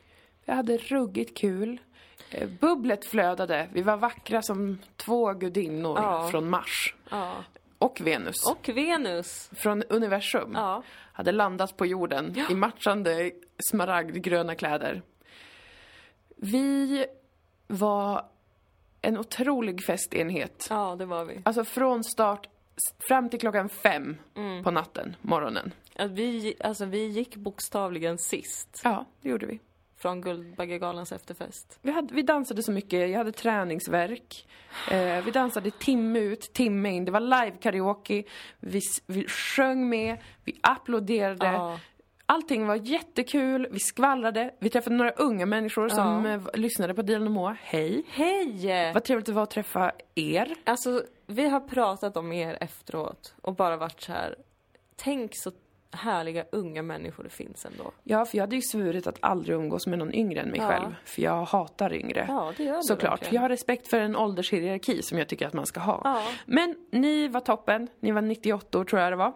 [0.46, 1.78] Vi hade ruggigt kul.
[2.32, 3.68] Eh, Bubblet flödade.
[3.74, 6.28] Vi var vackra som två gudinnor Ja.
[6.32, 6.96] från Mars.
[7.10, 7.34] Ja.
[7.84, 8.36] Och Venus.
[8.52, 9.50] Och Venus.
[9.54, 10.52] Från universum.
[10.56, 10.84] Ja.
[11.14, 13.32] Hade landat på jorden i matchande
[13.70, 15.02] smaragdgröna kläder.
[16.36, 17.06] Vi
[17.68, 18.26] var
[19.02, 20.68] en otrolig festenhet.
[20.70, 21.42] ja, det var vi.
[21.46, 22.48] Alltså från start
[23.08, 24.64] fram till klockan fem Mm.
[24.64, 25.74] på natten, morgonen.
[25.96, 29.60] Att vi, alltså, vi gick bokstavligen sist Ja, det gjorde vi.
[30.04, 31.80] Från Guldbaggegalans efterfest.
[31.82, 34.48] Vi, hade, vi dansade så mycket, jag hade träningsverk.
[34.92, 37.06] Eh, vi dansade timme ut, timme in.
[37.06, 38.24] Det var live-karaoke.
[38.60, 41.46] Vi, vi sjöng med, vi applåderade.
[41.46, 41.80] Ja.
[42.26, 44.54] Allting var jättekul, vi skvallrade.
[44.60, 46.32] Vi träffade några unga människor som Ja.
[46.34, 47.58] eh, lyssnade på Dilan och Moa.
[47.62, 48.04] Hej!
[48.10, 48.92] Hej!
[48.94, 50.56] Vad trevligt det var att träffa er.
[50.64, 54.36] Alltså, vi har pratat om er efteråt och bara varit så här.
[54.96, 55.52] Tänk så
[55.94, 57.92] härliga unga människor det finns ändå.
[58.04, 60.68] Ja, för jag hade ju svurit att aldrig umgås med någon yngre än mig Ja.
[60.68, 60.96] själv.
[61.06, 62.26] För jag hatar yngre.
[62.28, 63.12] Ja, det gör du Såklart.
[63.12, 63.34] verkligen.
[63.36, 66.02] Jag har respekt för en åldershierarki som jag tycker att man ska ha.
[66.04, 66.22] Ja.
[66.46, 67.88] Men ni var toppen.
[68.00, 69.34] Ni var 98 år tror jag det var.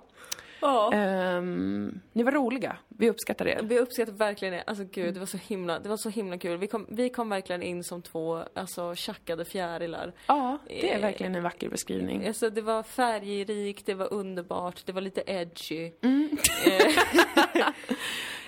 [0.61, 0.93] Ja.
[0.93, 2.77] Ehm, ni var roliga.
[2.87, 3.59] Vi uppskattar er.
[3.63, 4.63] Vi uppskattar verkligen det.
[4.67, 6.57] Alltså gud, det var så himla, det var så himla kul.
[6.57, 10.13] Vi kom, vi kom verkligen in som två, alltså tjackade fjärilar.
[10.27, 12.27] Ja, det är verkligen en vacker beskrivning.
[12.27, 15.85] Alltså det var färgrikt, det var underbart, det var lite edgy.
[15.85, 16.93] Eh,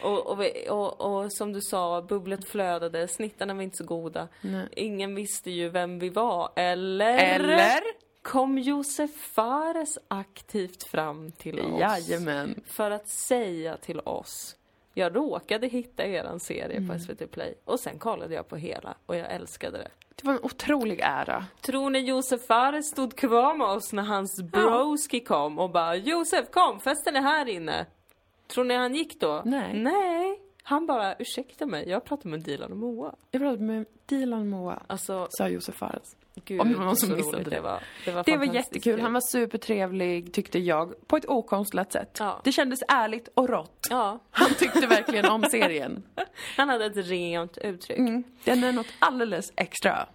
[0.04, 4.28] och, och, vi, och, och som du sa, bubblet flödade, snittarna var inte så goda.
[4.41, 4.67] Nej.
[4.72, 7.17] Ingen visste ju vem vi var, eller?
[7.17, 7.82] Eller?
[8.21, 12.62] Kom Josef Fares aktivt fram till oss Jajamän.
[12.65, 14.55] för att säga till oss
[14.93, 16.89] jag råkade hitta eran serie Mm.
[16.89, 19.88] på SVT Play och sen kollade jag på hela och jag älskade det.
[20.15, 21.45] Det var en otrolig ära.
[21.62, 26.51] Tror ni Josef Fares stod kvar med oss när hans broski kom och bara Josef
[26.51, 27.86] kom, festen är här inne.
[28.47, 29.41] Tror ni han gick då?
[29.45, 29.73] Nej.
[29.73, 30.39] Nej.
[30.63, 33.15] Han bara ursäkta mig, jag pratar med Dilan och Moa.
[33.32, 36.15] Jag pratade med Dilan Moa, Alltså, sa Josef Fares.
[36.45, 37.49] Gud Om det var någon som missade det.
[37.49, 37.83] det var.
[38.05, 38.81] Det var, Det var jättekul.
[38.93, 39.01] kul.
[39.01, 42.17] Han var supertrevlig, tyckte jag, på ett okonstlat sätt.
[42.19, 42.41] Ja.
[42.43, 43.87] Det kändes ärligt och rått.
[43.89, 46.03] Ja, Han tyckte verkligen om serien.
[46.57, 47.97] han hade ett rent uttryck.
[47.97, 50.07] Mm, den är något alldeles extra.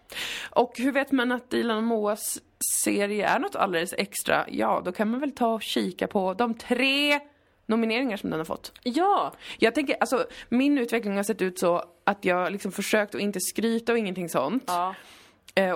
[0.50, 2.38] Och hur vet man att Dilan och Moas
[2.84, 4.44] serie är något alldeles extra?
[4.48, 7.20] Ja, då kan man väl ta och kika på de tre
[7.66, 8.72] nomineringar som den har fått.
[8.82, 13.20] Ja, Jag tänker, alltså min utveckling har sett ut så att jag liksom försökt att
[13.20, 14.64] inte skryta och ingenting sånt.
[14.66, 14.94] ja,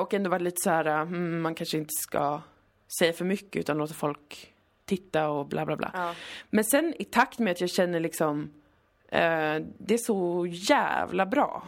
[0.01, 2.41] och ändå varit lite så här, mm, man kanske inte ska
[2.99, 4.53] säga för mycket utan låta folk
[4.85, 5.91] titta och bla bla bla.
[5.95, 6.15] ja.
[6.51, 8.51] Men sen i takt med att jag känner liksom,
[9.09, 11.67] eh, det är så jävla bra.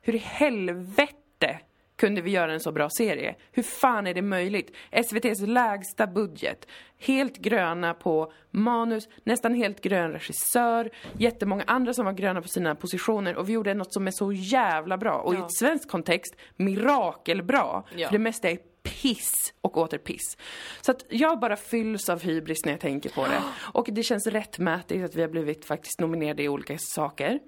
[0.00, 1.60] Hur i helvete
[1.98, 3.34] kunde vi göra en så bra serie?
[3.52, 4.76] Hur fan är det möjligt?
[4.90, 6.66] SVTs lägsta budget,
[6.98, 12.74] helt gröna på manus, nästan helt grön regissör, jättemånga andra som var gröna på sina
[12.74, 15.44] positioner och vi gjorde något som är så jävla bra och i Ja.
[15.44, 17.82] ett svensk kontext mirakelbra.
[17.96, 18.08] Ja.
[18.08, 20.36] För det mesta är piss och åter piss.
[20.80, 23.42] Så att jag bara fylls av hybris när jag tänker på det.
[23.72, 27.38] Och det känns rättmätigt att vi har blivit faktiskt nominerade i olika saker.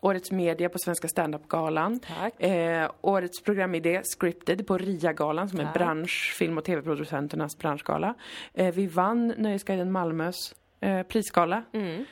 [0.00, 2.00] Årets media på Svenska standup-galan.
[2.38, 5.74] Eh, årets programidé Scripted på RIA-galan som är Tack.
[5.74, 8.14] bransch, film och tv-producenternas branschgala.
[8.54, 11.64] Eh, vi vann Nöjesguiden Malmös eh, prisgala.
[11.72, 12.04] Mm.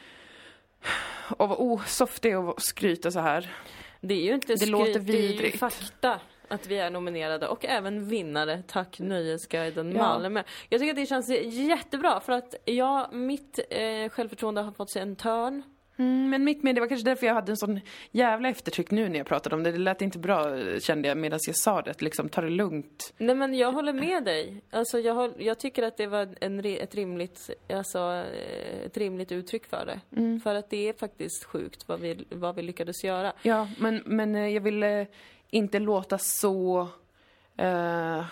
[1.37, 3.50] Och vad oh, soft det är att skryta så här.
[4.00, 6.20] Det är ju inte skryt, låter det är ju fakta
[6.52, 8.62] att vi är nominerade och även vinnare.
[8.66, 9.98] Tack Nöjesguiden Ja.
[9.98, 10.42] Malmö.
[10.68, 15.02] Jag tycker att det känns jättebra för att jag, mitt eh, självförtroende har fått sig
[15.02, 15.62] en törn.
[15.96, 19.08] Mm, men mitt med, det var kanske därför jag hade en sån jävla eftertryck nu
[19.08, 19.72] när jag pratade om det.
[19.72, 22.02] Det lät inte bra eh, kände jag medan jag sa det.
[22.02, 23.14] Liksom ta det lugnt.
[23.18, 24.62] Nej men jag håller med dig.
[24.70, 29.32] Alltså jag, håll, jag tycker att det var en, ett, rimligt, alltså, eh, ett rimligt
[29.32, 30.20] uttryck för det.
[30.20, 30.40] Mm.
[30.40, 33.32] För att det är faktiskt sjukt vad vi, vad vi lyckades göra.
[33.42, 35.07] Ja, men, men eh, jag ville
[35.53, 36.80] inte låta så
[37.61, 38.24] uh,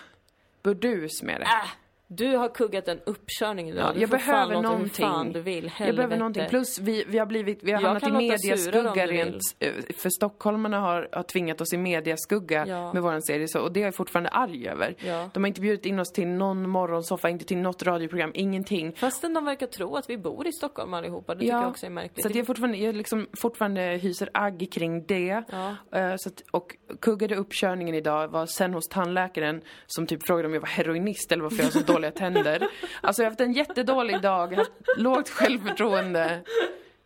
[0.62, 1.44] burdus med det.
[1.44, 1.70] Äh,
[2.12, 3.88] du har kuggat en uppkörning idag.
[3.88, 4.90] Ja, du jag får behöver fan någonting.
[5.06, 5.72] fan du vill.
[5.78, 6.46] Jag behöver någonting.
[6.48, 10.80] Plus vi, vi har blivit, vi har Jag hamnat i mediaskugga rent, eh, för stockholmarna
[10.80, 12.92] har, har tvingat oss i mediaskugga Ja.
[12.92, 14.94] med våran serie så, och det är jag fortfarande arg över.
[14.98, 15.30] Ja.
[15.34, 18.92] De har inte bjudit in oss till någon morgonsoffa, inte till något radioprogram, ingenting.
[18.92, 21.34] Fastän de verkar tro att vi bor i Stockholm allihopa.
[21.34, 22.22] Det tycker jag också är märkligt.
[22.22, 25.42] Så att jag fortfarande, jag liksom fortfarande hyser agg kring det.
[25.50, 25.98] Ja.
[25.98, 30.54] Eh, Så att, och kuggade uppkörningen idag var sen hos tandläkaren som typ frågade om
[30.54, 32.66] jag var heroinist eller varför jag har så dåliga tänder.
[33.01, 36.40] Alltså jag har haft en jättedålig dag, haft lågt självförtroende.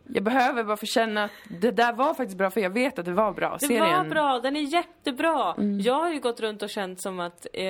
[0.07, 1.31] Jag behöver bara få känna att
[1.61, 3.57] det där var faktiskt bra för jag vet att det var bra.
[3.61, 3.99] Det Serien.
[3.99, 5.55] var bra, den är jättebra.
[5.59, 5.81] Mm.
[5.81, 7.63] Jag har ju gått runt och känt som att eh,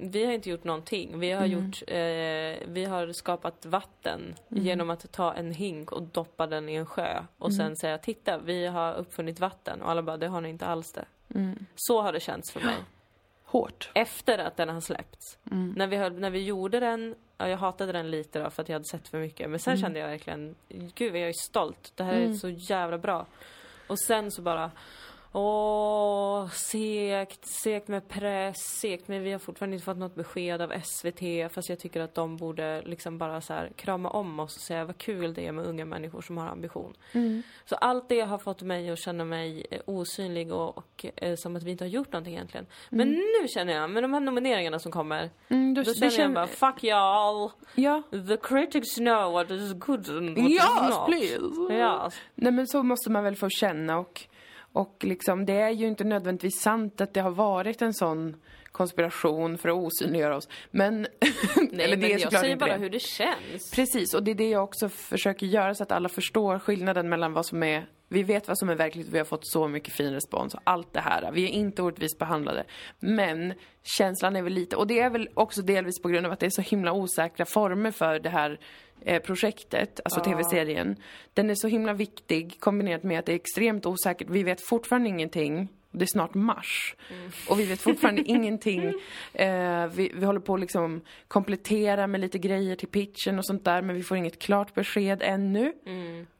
[0.00, 1.18] vi har inte gjort någonting.
[1.18, 1.50] Vi har Mm.
[1.66, 4.64] gjort, eh, vi har skapat vatten Mm.
[4.64, 7.56] genom att ta en hink och doppa den i en sjö och Mm.
[7.58, 10.92] sen säga titta, vi har uppfunnit vatten och alla bara, det har ni inte alls
[10.92, 11.04] det.
[11.34, 11.66] Mm.
[11.76, 12.76] Så har det känts för mig.
[13.50, 13.90] Hårt.
[13.94, 15.38] Efter att den har släppts.
[15.50, 15.74] Mm.
[15.76, 18.68] När, vi höll, när vi gjorde den, ja, jag hatade den lite då för att
[18.68, 19.50] jag hade sett för mycket.
[19.50, 19.82] Men sen Mm.
[19.82, 21.92] kände jag verkligen, gud jag är stolt.
[21.94, 23.26] Det här är så jävla bra.
[23.86, 24.70] Och sen så bara,
[25.32, 30.72] åh, segt, segt med press, segt med, vi har fortfarande inte fått något besked av
[30.84, 31.52] SVT.
[31.52, 34.84] Fast jag tycker att de borde liksom bara så här krama om oss och säga
[34.84, 36.94] vad kul det är med unga människor som har ambition.
[37.12, 37.42] Mm.
[37.64, 41.56] Så allt det har fått mig att känna mig eh, osynlig och, och eh, som
[41.56, 42.66] att vi inte har gjort någonting egentligen.
[42.90, 46.24] Men nu känner jag, med de här nomineringarna som kommer, Mm, då, då det känner
[46.24, 47.50] jag bara fuck y'all.
[47.74, 48.02] Ja.
[48.28, 51.06] The critics know what is good and what is Yes, not.
[51.06, 51.74] please.
[51.74, 54.20] Ja, Nej men så måste man väl få känna och,
[54.72, 58.36] och liksom det är ju inte nödvändigtvis sant att det har varit en sån
[58.72, 60.48] konspiration för att osynliggöra oss.
[60.70, 61.00] Men,
[61.56, 62.78] Nej, eller men det är jag säger bara det.
[62.78, 63.70] hur det känns.
[63.74, 67.32] Precis, och det är det jag också försöker göra så att alla förstår skillnaden mellan
[67.32, 70.12] vad som är vi vet vad som är verkligt, vi har fått så mycket fin
[70.12, 71.32] respons och allt det här.
[71.32, 72.64] Vi är inte orättvist behandlade.
[72.98, 76.40] Men känslan är väl lite, och det är väl också delvis på grund av att
[76.40, 78.60] det är så himla osäkra former för det här
[79.00, 80.96] eh, projektet, alltså tv-serien.
[81.34, 84.30] Den är så himla viktig kombinerat med att det är extremt osäkert.
[84.30, 85.68] Vi vet fortfarande ingenting.
[85.92, 86.96] Det är snart mars.
[87.48, 88.94] Och vi vet fortfarande ingenting.
[89.32, 93.64] Eh, vi, vi håller på att liksom komplettera med lite grejer till pitchen och sånt
[93.64, 95.72] där men vi får inget klart besked ännu.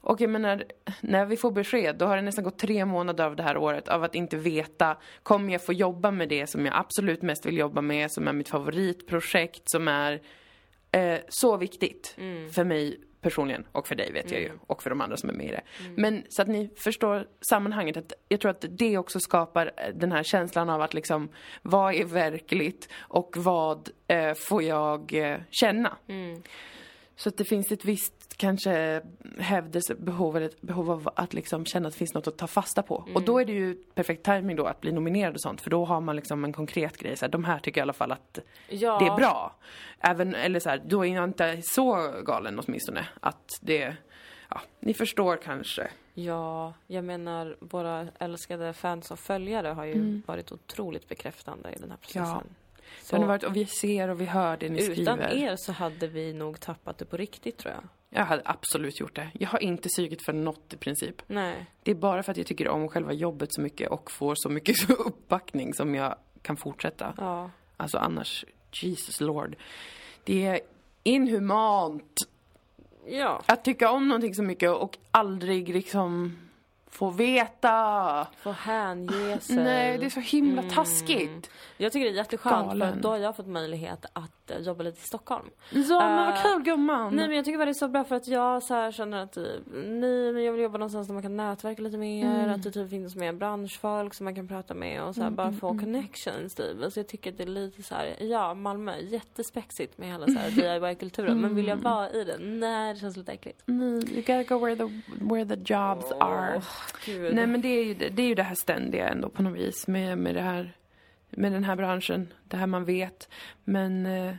[0.00, 0.64] Och jag menar,
[1.00, 3.88] när vi får besked då har det nästan gått tre månader av det här året
[3.88, 7.58] av att inte veta, kommer jag få jobba med det som jag absolut mest vill
[7.58, 10.20] jobba med, som är mitt favoritprojekt, som är
[10.92, 12.16] eh, så viktigt
[12.54, 15.34] för mig personligen och för dig vet jag ju och för de andra som är
[15.34, 15.62] med i det.
[15.96, 20.12] Men så att ni förstår sammanhanget att jag tror att det också skapar eh, den
[20.12, 21.28] här känslan av att liksom
[21.62, 25.96] vad är verkligt och vad eh, får jag eh, känna.
[27.20, 29.02] Så att det finns ett visst kanske
[29.38, 32.82] hävdelsebehov eller ett behov av att liksom känna att det finns något att ta fasta
[32.82, 33.08] på.
[33.14, 35.84] Och då är det ju perfekt timing då att bli nominerad och sånt för då
[35.84, 37.16] har man liksom en konkret grej.
[37.16, 38.98] Så här, de här tycker jag i alla fall att Ja.
[38.98, 39.54] det är bra.
[39.98, 43.96] Även, eller så här, då är jag inte så galen åtminstone att det,
[44.48, 45.90] ja, ni förstår kanske.
[46.14, 51.90] Ja, jag menar våra älskade fans och följare har ju varit otroligt bekräftande i den
[51.90, 52.24] här processen.
[52.30, 52.46] Mm.
[52.48, 52.59] Ja.
[53.02, 55.34] Så Det har varit, och vi ser och vi hör det ni utan skriver.
[55.34, 57.82] er så hade vi nog tappat det på riktigt tror jag.
[58.12, 59.28] Jag hade absolut gjort det.
[59.32, 61.22] Jag har inte sugit för något i princip.
[61.26, 61.66] Nej.
[61.82, 64.48] Det är bara för att jag tycker om själva jobbet så mycket och får så
[64.48, 67.14] mycket uppbackning som jag kan fortsätta.
[67.18, 67.50] Ja.
[67.76, 68.44] Alltså annars,
[68.82, 69.56] Jesus Lord.
[70.24, 70.60] Det är
[71.02, 72.14] inhumant
[73.06, 73.42] Ja.
[73.46, 76.36] att tycka om någonting så mycket och aldrig liksom
[76.90, 78.26] få veta.
[78.42, 79.56] Få hänge sig.
[79.56, 81.50] Nej, det är så himla taskigt.
[81.76, 82.94] Jag tycker det är jätteskönt för Galen.
[82.94, 85.50] att då har jag fått möjlighet att eh, jobba lite i Stockholm.
[85.70, 87.16] Ja, men vad Eh, kul gumman.
[87.16, 89.22] Nej men jag tycker bara det är så bra för att jag så här känner
[89.22, 92.62] att eh, nej men jag vill jobba någonstans där man kan nätverka lite mer, att
[92.62, 95.78] det typ finns mer branschfolk som man kan prata med och så här, bara få
[95.78, 96.82] connections typ.
[96.84, 100.38] Alltså jag tycker att det är lite så här, ja Malmö, jättespexigt med hela så
[100.38, 102.60] här DIY-kulturen men vill jag vara i den?
[102.60, 103.62] Nej det känns lite äckligt.
[103.66, 106.62] Nej, you gotta go where the, where the jobs are.
[107.06, 107.34] Gud.
[107.34, 109.58] Nej men det är, ju, det det är ju det här ständiga ändå på något
[109.58, 110.72] vis med, med det här
[111.30, 113.28] med den här branschen, det här man vet.
[113.64, 114.34] Men, eh,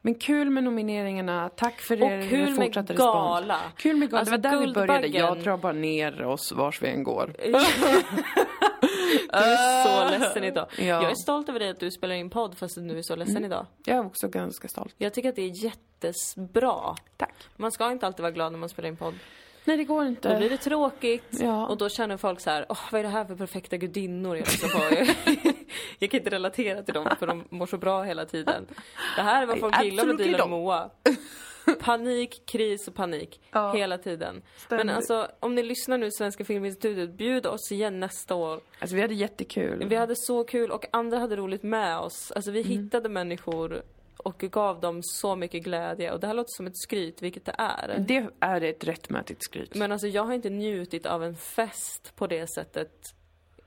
[0.00, 3.54] men kul med nomineringarna, tack för Och er kul med gala.
[3.54, 3.74] respons.
[3.76, 5.06] Kul med gala, Alltså, det var där vi började.
[5.06, 7.34] Jag drar bara ner oss vars vi än går.
[9.32, 10.66] Du är så ledsen idag.
[10.78, 10.84] Ja.
[10.84, 13.44] Jag är stolt över dig att du spelar in podd fast du är så ledsen
[13.44, 13.66] idag.
[13.84, 14.94] Jag är också ganska stolt.
[14.98, 16.94] Jag tycker att det är jättebra.
[17.16, 17.34] Tack.
[17.56, 19.14] Man ska inte alltid vara glad när man spelar in podd.
[19.64, 20.48] Nej det går Då blir inte.
[20.48, 21.66] det tråkigt Ja.
[21.66, 24.46] och då känner folk så här, Åh, vad är det här för perfekta gudinnor jag
[24.46, 24.68] lyssnar
[25.04, 25.12] på?
[25.98, 28.66] jag kan inte relatera till dem för de mår så bra hela tiden.
[29.16, 30.50] Det här är vad folk gillar med Dilan.
[30.50, 30.90] Moa.
[31.80, 33.40] Panik, kris och panik.
[33.50, 33.72] Ja.
[33.72, 34.42] Hela tiden.
[34.56, 34.86] Ständigt.
[34.86, 38.60] Men alltså, om ni lyssnar nu Svenska Filminstitutet, bjud oss igen nästa år.
[38.78, 39.86] Alltså vi hade jättekul.
[39.88, 42.32] Vi hade så kul och andra hade roligt med oss.
[42.32, 42.72] Alltså vi Mm.
[42.72, 43.82] hittade människor
[44.26, 46.12] och gav dem så mycket glädje.
[46.12, 48.04] Och det här låter som ett skryt, vilket det är.
[48.08, 49.74] Det är ett rättmätigt skryt.
[49.74, 52.92] Men alltså jag har inte njutit av en fest på det sättet,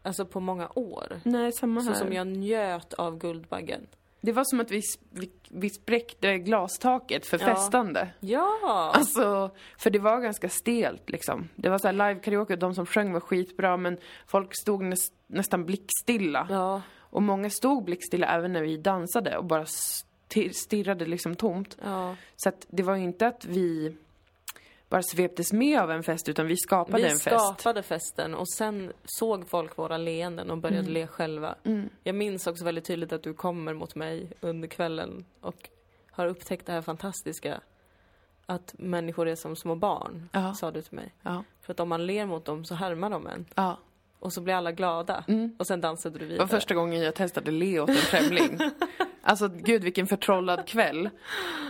[0.01, 1.19] alltså på många år.
[1.23, 1.97] Nej, samma Så här.
[1.99, 3.87] som jag njöt av Guldbaggen.
[4.21, 7.45] Det var som att vi, vi, vi spräckte glastaket för Ja.
[7.45, 8.07] festande.
[8.19, 8.91] Ja!
[8.93, 11.49] Alltså, för det var ganska stelt liksom.
[11.55, 13.97] Det var så här live karaoke och de som sjöng var skitbra men
[14.27, 16.47] folk stod näs, nästan blickstilla.
[16.49, 19.65] ja, Och många stod blickstilla även när vi dansade och bara
[20.53, 21.77] stirrade liksom tomt.
[21.83, 22.15] ja.
[22.35, 23.95] Så att det var ju inte att vi
[24.89, 27.23] bara sveptes med av en fest utan vi skapade Vi en fest.
[27.55, 31.55] skapade festen och sen såg folk våra leenden och började le själva.
[31.63, 31.89] Mm.
[32.03, 35.69] Jag minns också väldigt tydligt att du kommer mot mig under kvällen och
[36.11, 37.61] har upptäckt det här fantastiska.
[38.45, 40.53] Att människor är som små barn, Ja.
[40.53, 41.13] sa du till mig.
[41.21, 41.43] Ja.
[41.61, 43.45] För att om man ler mot dem så härmar de en.
[43.55, 43.77] ja.
[44.19, 45.23] Och så blir alla glada.
[45.57, 46.47] Och sen dansade du Det var vidare.
[46.47, 48.59] första gången jag testade le åt en främling.
[49.21, 51.05] alltså gud vilken förtrollad kväll.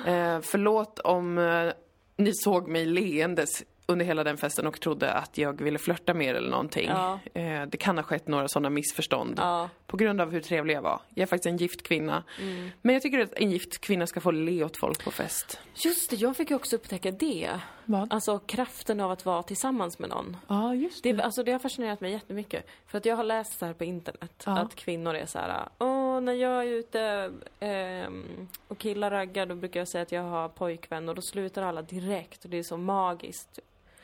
[0.06, 1.72] Eh, förlåt om eh,
[2.18, 6.28] ni såg mig leendes under hela den festen och trodde att jag ville flörta med
[6.28, 6.89] er eller någonting.
[6.89, 7.20] Ja.
[7.34, 9.34] Eh, det kan ha skett några sådana missförstånd.
[9.38, 11.02] Ja, På grund av hur trevlig jag var.
[11.10, 12.24] Jag är faktiskt en gift kvinna.
[12.41, 12.70] Mm.
[12.82, 15.60] Men jag tycker att en gift kvinna ska få le åt folk på fest.
[15.76, 16.16] just det.
[16.16, 17.50] Jag fick ju också upptäcka det.
[17.90, 18.14] Vad?
[18.14, 20.38] Alltså kraften av att vara tillsammans med någon.
[20.48, 22.68] Ja, just Det, alltså, det har fascinerat mig jättemycket.
[22.88, 24.58] För att jag har läst så här på internet Ja.
[24.60, 29.56] att kvinnor är så här, åh, när jag är ute ehm, och killar raggar då
[29.56, 32.64] brukar jag säga att jag har pojkvän och då slutar alla direkt och det är
[32.64, 33.60] så magiskt.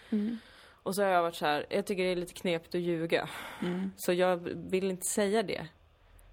[0.09, 0.37] Mm.
[0.83, 3.29] Och så har jag varit så här, jag tycker det är lite knepigt att ljuga.
[3.61, 3.91] Mm.
[3.97, 5.67] Så jag vill inte säga det.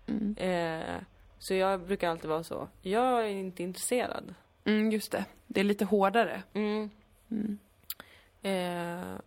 [0.06, 0.36] Mm.
[0.36, 0.96] Eh,
[1.38, 4.34] så jag brukar alltid vara så, jag är inte intresserad.
[4.64, 5.24] Mm, just det.
[5.46, 6.42] Det är lite hårdare.
[6.52, 6.90] Mm.
[7.30, 7.58] Mm.
[8.42, 9.20] Eh,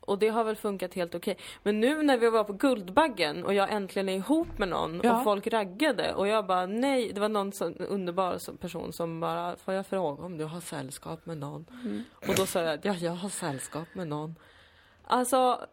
[0.00, 1.36] och det har väl funkat helt okej.
[1.62, 5.18] Men nu när vi var på Guldbaggen och jag äntligen är ihop med någon Ja.
[5.18, 9.56] och folk raggade och jag bara nej, det var någon sån underbar person som bara,
[9.56, 11.66] får jag fråga om du har sällskap med någon?
[11.84, 12.02] Mm.
[12.28, 14.34] Och då sa jag, ja jag har sällskap med någon.
[15.04, 15.66] Alltså,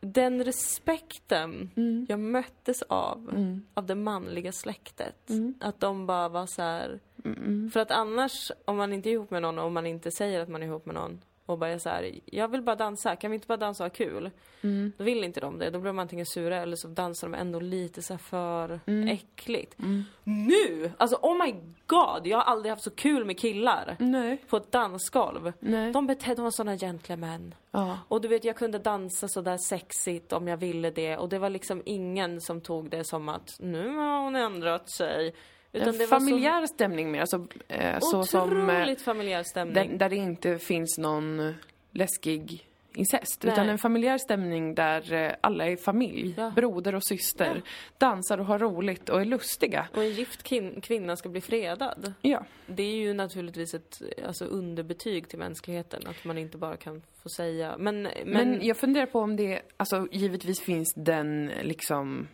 [0.00, 2.06] den respekten Mm.
[2.08, 3.62] jag möttes av, Mm.
[3.74, 5.30] av det manliga släktet.
[5.30, 5.54] Mm.
[5.60, 7.70] Att de bara var så här, Mm.
[7.72, 10.48] för att annars, om man inte är ihop med någon och man inte säger att
[10.48, 11.20] man är ihop med någon
[11.50, 13.96] och bara så här, jag vill bara dansa, kan vi inte bara dansa och ha
[13.96, 14.30] kul?
[14.62, 14.92] Mm.
[14.98, 17.60] Då vill inte de det, då blir de antingen sura eller så dansar de ändå
[17.60, 19.08] lite så för Mm.
[19.08, 19.78] äckligt.
[19.78, 20.04] Mm.
[20.24, 20.92] Nu!
[20.96, 21.54] Alltså oh my
[21.86, 24.36] god, jag har aldrig haft så kul med killar Nej.
[24.48, 25.52] på ett dansgolv.
[25.60, 25.92] Nej.
[25.92, 27.54] De betedde, de var såna gentlemän.
[27.70, 27.98] Ja.
[28.08, 31.38] Och du vet, jag kunde dansa så där sexigt om jag ville det och det
[31.38, 35.34] var liksom ingen som tog det som att nu har hon ändrat sig.
[35.72, 38.70] Utan En familjär stämning mer, alltså eh, så så som...
[38.70, 39.74] eh, familjär stämning.
[39.74, 41.54] Där, där det inte finns någon
[41.90, 43.42] läskig incest.
[43.44, 43.52] Nej.
[43.52, 46.34] Utan en familjär stämning där eh, alla är familj.
[46.36, 46.52] Ja.
[46.56, 47.62] Broder och syster.
[47.98, 49.88] Dansar och har roligt och är lustiga.
[49.94, 50.42] Och en gift
[50.82, 52.12] kvinna ska bli fredad.
[52.22, 52.44] Ja.
[52.66, 57.28] Det är ju naturligtvis ett alltså, underbetyg till mänskligheten, att man inte bara kan få
[57.28, 57.76] säga.
[57.78, 62.28] Men, men, Men, jag funderar på om det, alltså givetvis finns den liksom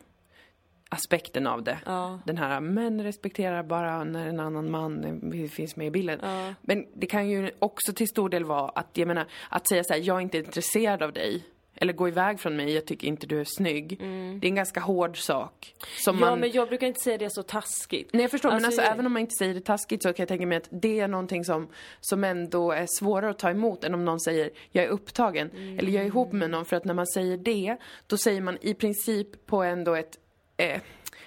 [0.88, 1.78] aspekten av det.
[1.86, 5.22] ja, Den här, män respekterar bara när en annan man
[5.52, 6.18] finns med i bilden.
[6.22, 9.84] ja, Men det kan ju också till stor del vara att, jag menar, att säga
[9.84, 11.44] så här, jag är inte intresserad av dig.
[11.78, 13.98] Eller gå iväg från mig, jag tycker inte du är snygg.
[14.40, 15.74] Det är en ganska hård sak.
[16.04, 16.24] Som Mm.
[16.24, 16.40] ja man...
[16.40, 18.10] men jag brukar inte säga det så taskigt.
[18.12, 20.08] Nej jag förstår, men Alltså, alltså jag- även om man inte säger det taskigt så
[20.12, 21.68] kan jag tänka mig att det är någonting som,
[22.00, 25.90] som ändå är svårare att ta emot än om någon säger jag är upptagen eller
[25.92, 27.76] jag är ihop med någon för att när man säger det
[28.06, 30.18] då säger man i princip på ändå ett
[30.56, 30.80] eh,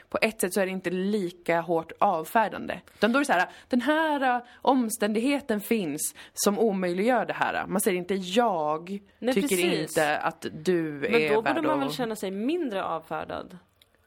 [0.09, 2.80] på ett sätt så är det inte lika hårt avfärdande.
[2.93, 7.67] Utan då är det så här, den här uh, omständigheten finns som omöjliggör det här.
[7.67, 9.82] Man säger inte jag Nej, tycker precis.
[9.82, 13.57] inte att du Men är då värd borde man väl känna sig mindre avfärdad.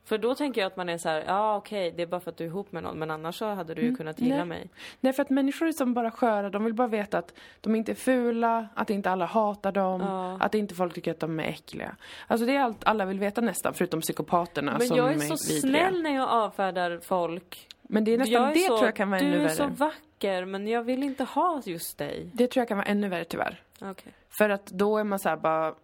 [0.05, 2.31] För då tänker jag att man är så här, ja okej, det är bara för
[2.31, 4.49] att du är ihop med någon, men annars så hade du ju kunnat gilla Mm.
[4.49, 4.59] nej.
[4.59, 4.69] mig.
[5.01, 6.51] Nej, för att människor är som bara sköra.
[6.51, 10.37] De vill bara veta att de inte är fula, att inte alla hatar dem, Ja.
[10.41, 11.97] att inte folk tycker att de är äckliga.
[12.27, 15.19] Alltså det är allt alla vill veta nästan, förutom psykopaterna Men som jag är är
[15.37, 15.61] så vidriga.
[15.89, 17.69] snäll när jag avfärdar folk.
[17.83, 19.51] Men det är nästan är det så, tror jag kan vara du ännu är värre.
[19.55, 22.31] så vacker, men jag vill inte ha just dig.
[22.33, 23.63] Det tror jag kan vara ännu värre tyvärr.
[23.81, 24.13] Okej.
[24.31, 25.75] För att då är man så här bara,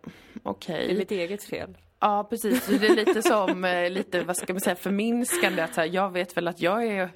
[0.43, 0.87] okej.
[0.87, 1.77] Det är mitt eget fel.
[2.01, 2.66] Ja, precis.
[2.66, 6.11] Det är lite som, eh, lite, vad ska man säga, förminskande att så här, jag
[6.12, 7.11] vet väl att jag är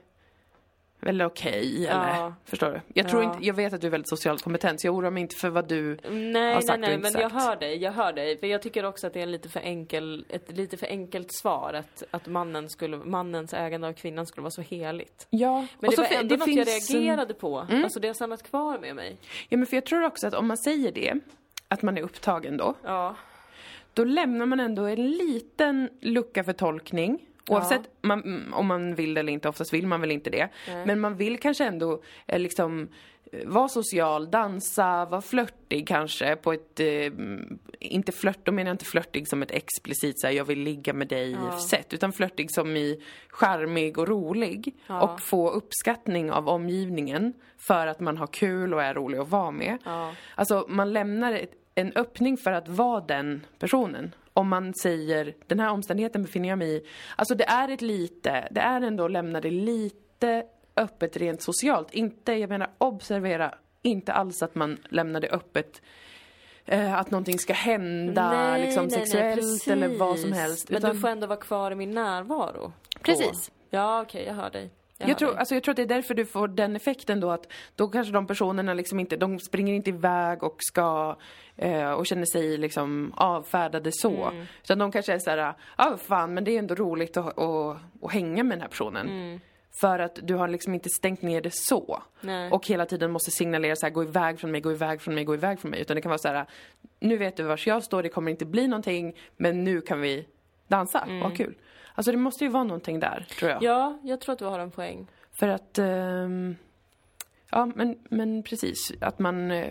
[1.00, 2.08] väl okej, eller?
[2.18, 2.34] Ja.
[2.44, 2.80] Förstår du?
[2.94, 3.34] Jag tror Ja.
[3.34, 5.48] inte, jag vet att du är väldigt socialt kompetent, så jag oroar mig inte för
[5.48, 7.44] vad du Nej, har nej, sagt nej, inte men jag sagt.
[7.44, 8.38] hör dig, jag hör dig.
[8.38, 11.28] För jag tycker också att det är en lite för enkel, ett lite för enkelt
[11.34, 15.26] svar att, att mannen skulle, mannens ägande av kvinnan skulle vara så heligt.
[15.30, 17.58] Ja, Men och det så var ändå något jag finns en- reagerade på.
[17.58, 19.16] Alltså det har stannat kvar med mig.
[19.48, 21.14] Ja, men för jag tror också att om man säger det,
[21.68, 23.16] att man är upptagen då, Ja.
[23.94, 29.14] Då lämnar man ändå en liten lucka för tolkning Oavsett man, mm, om man vill
[29.14, 30.48] det eller inte, oftast vill man väl inte det.
[30.86, 32.88] Men man vill kanske ändå eh, liksom
[33.32, 37.12] eh, vara social, dansa, vara flörtig kanske på ett, eh,
[37.80, 41.08] inte flört, då menar jag inte flörtig som ett explicit såhär jag vill ligga med
[41.08, 41.36] dig
[41.68, 44.74] sätt, utan flörtig som i charmig och rolig.
[44.88, 49.50] Och få uppskattning av omgivningen för att man har kul och är rolig att vara
[49.50, 49.78] med.
[49.84, 50.14] Ja.
[50.34, 54.14] Alltså man lämnar ett, en öppning för att vara den personen.
[54.34, 56.86] Om man säger, den här omständigheten befinner jag mig i.
[57.16, 60.44] Alltså det är ett lite, det är ändå att lämna det lite
[60.76, 61.94] öppet rent socialt.
[61.94, 65.82] Inte, jag menar observera, inte alls att man lämnar det öppet
[66.64, 70.70] eh, att någonting ska hända liksom sexuellt eller vad som helst.
[70.70, 72.72] Men utan- du får ändå vara kvar i min närvaro.
[73.02, 73.50] Precis.
[73.70, 74.70] Ja, okej, jag hör dig.
[75.08, 77.52] Jag, tror, alltså jag tror att det är därför du får den effekten då att
[77.76, 81.16] då kanske de personerna liksom inte, de springer inte iväg och ska
[81.56, 84.24] eh, och känner sig liksom avfärdade så.
[84.24, 84.46] Mm.
[84.62, 87.76] Utan de kanske är såhär, ja ah, fan men det är ändå roligt att, att,
[88.02, 89.08] att hänga med den här personen.
[89.08, 89.40] Mm.
[89.80, 92.02] För att du har liksom inte stängt ner det så.
[92.20, 92.50] Nej.
[92.50, 95.24] Och hela tiden måste signalera så här, gå iväg från mig, gå iväg från mig,
[95.24, 95.80] gå iväg från mig.
[95.80, 96.46] Utan det kan vara så här,
[97.00, 100.26] nu vet du vars jag står, det kommer inte bli någonting, men nu kan vi
[100.68, 101.54] dansa och ha kul.
[101.94, 103.62] Alltså det måste ju vara någonting där, tror jag.
[103.62, 105.06] Ja, jag tror att du har en poäng.
[105.32, 105.78] För att...
[105.78, 106.56] ehm,
[107.50, 108.92] ja, men, men precis.
[109.00, 109.50] Att man...
[109.50, 109.68] eh,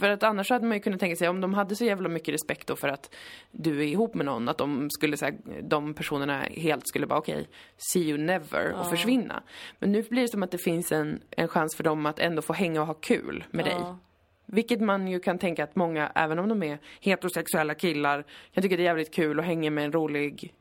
[0.00, 2.34] För att annars hade man ju kunnat tänka sig, om de hade så jävla mycket
[2.34, 3.14] respekt då för att
[3.50, 7.48] du är ihop med någon, att de skulle säga, de personerna helt skulle bara okej,
[7.92, 9.42] see you never och försvinna.
[9.78, 12.42] Men nu blir det som att det finns en, en chans för dem att ändå
[12.42, 13.74] få hänga och ha kul med dig.
[13.78, 13.98] Ja.
[14.46, 18.76] Vilket man ju kan tänka att många, även om de är heterosexuella killar, kan tycka
[18.76, 20.54] det är jävligt kul att hänga med en rolig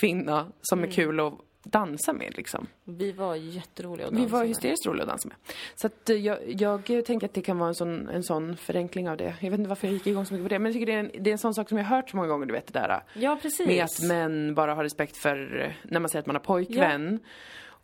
[0.00, 0.90] kvinna som Mm.
[0.90, 1.34] är kul att
[1.66, 2.66] dansa med liksom.
[2.84, 4.48] Vi var jätteroliga att Vi dansa var med.
[4.48, 5.36] hysteriskt roliga att dansa med.
[5.74, 9.08] Så att eh, jag, jag tänker att det kan vara en sån, en sån förenkling
[9.10, 9.34] av det.
[9.40, 10.58] Jag vet inte varför jag gick igång så mycket på det.
[10.58, 12.10] Men jag tycker det är en, det är en sån sak som jag har hört
[12.10, 13.02] så många gånger, du vet det där.
[13.14, 13.66] Ja, precis.
[13.66, 17.18] Med att män bara har respekt för, eh, när man säger att man har pojkvän.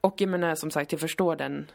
[0.00, 1.70] Och jag menar som sagt, jag förstår den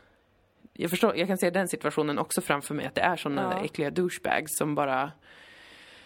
[0.73, 3.63] jag, förstår, jag kan se den situationen också framför mig, att det är såna Ja.
[3.65, 5.11] äckliga douchebags som bara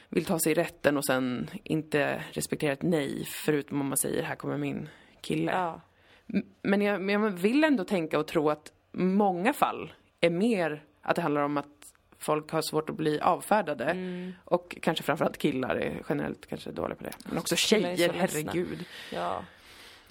[0.10, 4.36] vill ta sig rätten och sen inte respektera ett nej, förutom om man säger här
[4.36, 4.90] kommer min
[5.22, 5.52] kille.
[5.52, 5.82] Ja.
[6.62, 11.16] Men jag, men jag vill ändå tänka och tro att många fall är mer att
[11.16, 11.66] det handlar om att
[12.18, 13.86] folk har svårt att bli avfärdade.
[13.86, 14.34] Mm.
[14.46, 17.14] Och kanske framförallt killar är generellt kanske dåliga på det.
[17.26, 18.86] Men också tjejer, herregud.
[19.14, 19.44] Ja.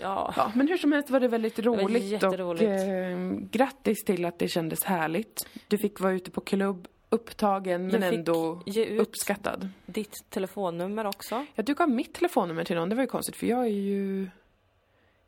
[0.01, 0.35] Ja.
[0.37, 2.63] Ja, men hur som helst var det väldigt roligt och jätteroligt.
[2.63, 5.49] eh, grattis till att det kändes härligt.
[5.69, 9.69] Du fick vara ute på klubb, upptagen men ändå ge ut uppskattad.
[9.87, 11.47] ditt telefonnummer också.
[11.55, 14.29] Ja, du gav mitt telefonnummer till någon, det var ju konstigt för jag är ju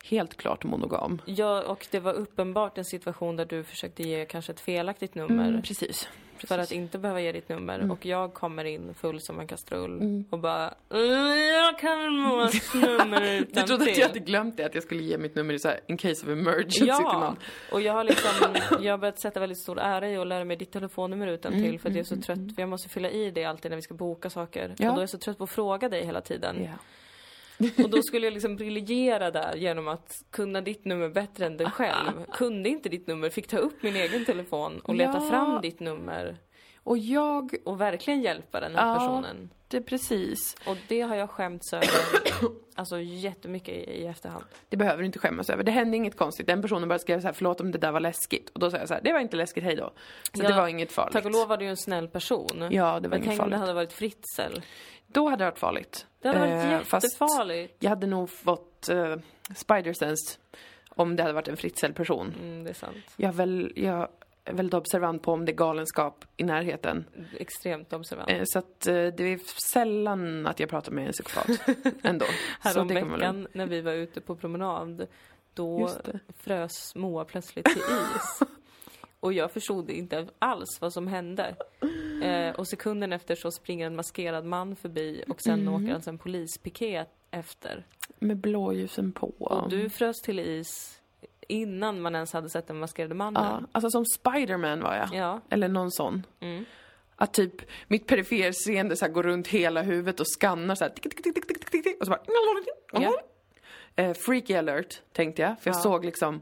[0.05, 1.23] helt klart monogam.
[1.25, 5.49] Ja, och det var uppenbart en situation där du försökte ge kanske ett felaktigt nummer.
[5.49, 6.09] Mm, precis.
[6.49, 7.75] För att inte behöva ge ditt nummer.
[7.79, 7.91] Mm.
[7.91, 13.21] Och jag kommer in full som en kastrull och bara "Mm, Jag kan Moas nummer
[13.21, 15.55] Du utan trodde att till." jag hade glömt det, att jag skulle ge mitt nummer
[15.55, 17.37] i så här, in case of emergency till Ja, någon.
[17.73, 18.31] och jag har liksom,
[18.81, 21.71] jag har börjat sätta väldigt stor ära i att lära mig ditt telefonnummer utan Mm,
[21.71, 23.77] till för att jag är så trött, för jag måste fylla i det alltid när
[23.77, 24.75] vi ska boka saker.
[24.79, 24.89] Ja.
[24.89, 26.57] Och då är jag så trött på att fråga dig hela tiden.
[26.65, 26.71] Ja.
[27.85, 31.67] Och då skulle jag liksom briljera där genom att kunna ditt nummer bättre än dig
[31.71, 32.25] själv.
[32.33, 35.29] Kunde inte ditt nummer, fick ta upp min egen telefon och leta Ja.
[35.31, 36.37] fram ditt nummer
[36.83, 38.95] Och jag, och verkligen hjälpa den här Ja.
[38.99, 39.51] personen.
[39.69, 40.57] det precis.
[40.67, 41.87] Och det har jag skämts över,
[42.75, 44.45] alltså jättemycket i, i efterhand.
[44.69, 45.63] Det behöver du inte skämmas över.
[45.63, 46.47] Det hände inget konstigt.
[46.47, 48.51] Den personen bara skrev så här, förlåt om det där var läskigt.
[48.51, 49.93] Och då sa jag så här, det var inte läskigt, hej då.
[50.33, 51.13] Så Ja, det var inget farligt.
[51.13, 52.69] Tack och lov var du ju en snäll person.
[52.71, 53.59] Ja, det var Men inget tänk om det farligt.
[53.61, 54.61] hade varit Fritzl.
[55.07, 56.07] Då hade det varit farligt.
[56.21, 57.77] Det hade varit Eh, jättefarligt.
[57.79, 59.17] jag hade nog fått uh,
[59.55, 60.39] spider-sense
[60.89, 62.35] om det hade varit en Fritzl-person.
[62.41, 62.97] Mm, det är sant.
[63.17, 64.09] Jag är, väl, jag
[64.45, 67.05] är väldigt observant på om det är galenskap i närheten.
[67.39, 68.31] Extremt observant.
[68.31, 69.41] Eh, så att eh, det är
[69.73, 71.61] sällan att jag pratar med en psykopat.
[72.03, 72.27] Ändå.
[72.61, 75.07] Häromveckan när vi var ute på promenad,
[75.55, 75.91] då
[76.39, 78.49] frös Moa plötsligt till is.
[79.21, 81.55] Och jag förstod inte alls vad som hände.
[82.23, 85.75] Eh, och sekunden efter så springer en maskerad man förbi och sen Mm.
[85.75, 87.87] åker alltså en polispiket efter.
[88.19, 89.27] Med blåljusen på.
[89.39, 91.01] Och du frös till is
[91.49, 93.43] innan man ens hade sett den maskerade mannen.
[93.45, 95.09] Ja, alltså som Spiderman var jag.
[95.13, 95.41] Ja.
[95.51, 96.27] Eller någon sån.
[96.41, 96.65] Mm.
[97.17, 97.55] Att typ
[97.89, 100.91] mitt periferseende så här går runt hela huvudet och skannar så här.
[100.91, 102.21] Tick, tick, tick, tick, tick, tick, tick, och så bara...
[102.93, 103.21] Ja.
[103.97, 105.61] Eh, freaky alert, tänkte jag.
[105.61, 105.81] För jag Ja.
[105.81, 106.41] såg liksom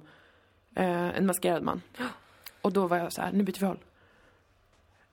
[0.74, 1.83] eh, en maskerad man.
[2.62, 3.78] Och då var jag så här, nu byter vi håll.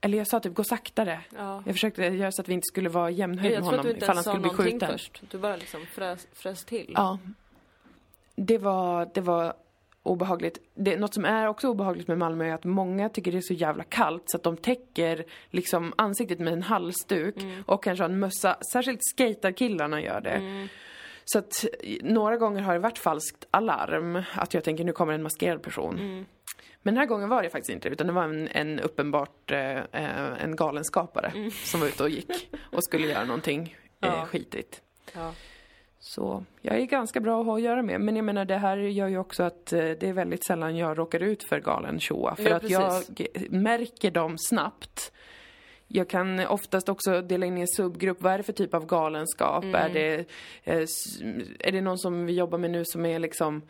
[0.01, 1.19] Eller jag sa typ, gå saktare.
[1.35, 1.63] Ja.
[1.65, 3.85] Jag försökte göra så att vi inte skulle vara jämnhöjd Jag med tror att honom
[3.85, 4.97] du inte ifall han ens sa skulle bli någonting skjuten.
[4.97, 5.31] först.
[5.31, 6.91] Du bara liksom frös, frös till.
[6.95, 7.19] Ja.
[8.35, 9.53] Det var, det var
[10.03, 10.57] obehagligt.
[10.73, 13.53] Det, något som är också obehagligt med Malmö är att många tycker det är så
[13.53, 17.35] jävla kallt så att de täcker liksom ansiktet med en halsduk
[17.65, 18.57] och kanske har en mössa.
[18.71, 20.67] Särskilt skaterkillarna gör det.
[21.25, 21.65] Så att
[22.01, 25.99] några gånger har det varit falskt alarm, att jag tänker nu kommer en maskerad person.
[25.99, 26.25] Mm.
[26.81, 29.77] Men den här gången var det faktiskt inte utan det var en, en uppenbart eh,
[29.77, 33.61] eh, en galenskapare som var ute och gick och skulle göra någonting
[34.01, 34.19] eh, Mm.
[34.19, 34.25] Ja.
[34.25, 34.81] skitigt.
[35.13, 35.33] Ja.
[35.99, 38.01] Så jag är ganska bra att ha att göra med.
[38.01, 40.97] Men jag menar det här gör ju också att eh, det är väldigt sällan jag
[40.97, 42.35] råkar ut för galen tjoa.
[42.35, 43.03] För Ja, att jag
[43.49, 45.11] märker dem snabbt.
[45.87, 48.21] Jag kan oftast också dela in i en subgrupp.
[48.21, 49.63] Vad är det för typ av galenskap?
[49.63, 49.75] Mm.
[49.75, 50.15] Är, det,
[50.63, 50.77] eh,
[51.59, 53.61] är det någon som vi jobbar med nu som är liksom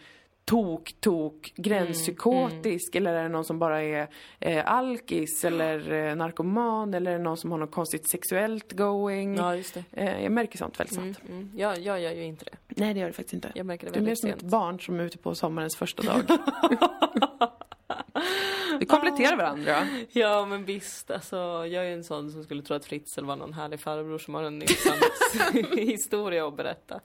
[0.45, 4.07] tok, tok, gränspsykotisk eller är det någon som bara är
[4.39, 9.35] eh, alkis eller eh, narkoman eller är det någon som har något konstigt sexuellt going?
[9.37, 9.83] ja, just det.
[9.91, 11.29] Eh, jag märker sånt väldigt Mm, snabbt.
[11.29, 11.51] mm.
[11.55, 12.57] Jag, jag gör ju inte det.
[12.67, 13.51] Nej, det gör det faktiskt inte.
[13.55, 15.75] Jag märker det Du är mer väldigt som ett barn som är ute på sommarens
[15.75, 16.21] första dag.
[18.79, 19.87] Vi kompletterar varandra.
[20.11, 23.53] Ja men visst, alltså jag är en sån som skulle tro att Fritzl var någon
[23.53, 25.03] härlig farbror som har en intressant
[25.77, 26.99] historia att berätta.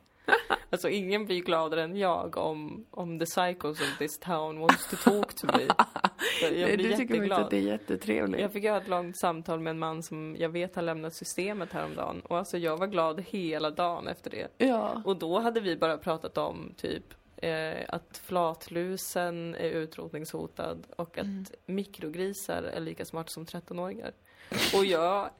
[0.72, 4.96] Alltså ingen blir gladare än jag om, om the psychos of this town wants to
[4.96, 5.66] talk to me.
[6.42, 7.40] Jag blir du tycker inte jätteglad.
[7.42, 8.40] att det är jättetrevligt?
[8.40, 11.72] Jag fick ha ett långt samtal med en man som jag vet har lämnat systemet
[11.72, 12.20] häromdagen.
[12.24, 14.66] Och alltså jag var glad hela dagen efter det.
[14.66, 15.02] Ja.
[15.04, 17.04] Och då hade vi bara pratat om typ
[17.42, 21.44] eh, att flatlusen är utrotningshotad och att Mm.
[21.66, 24.12] mikrogrisar är lika smarta som 13-åringar.
[24.74, 25.30] Och jag,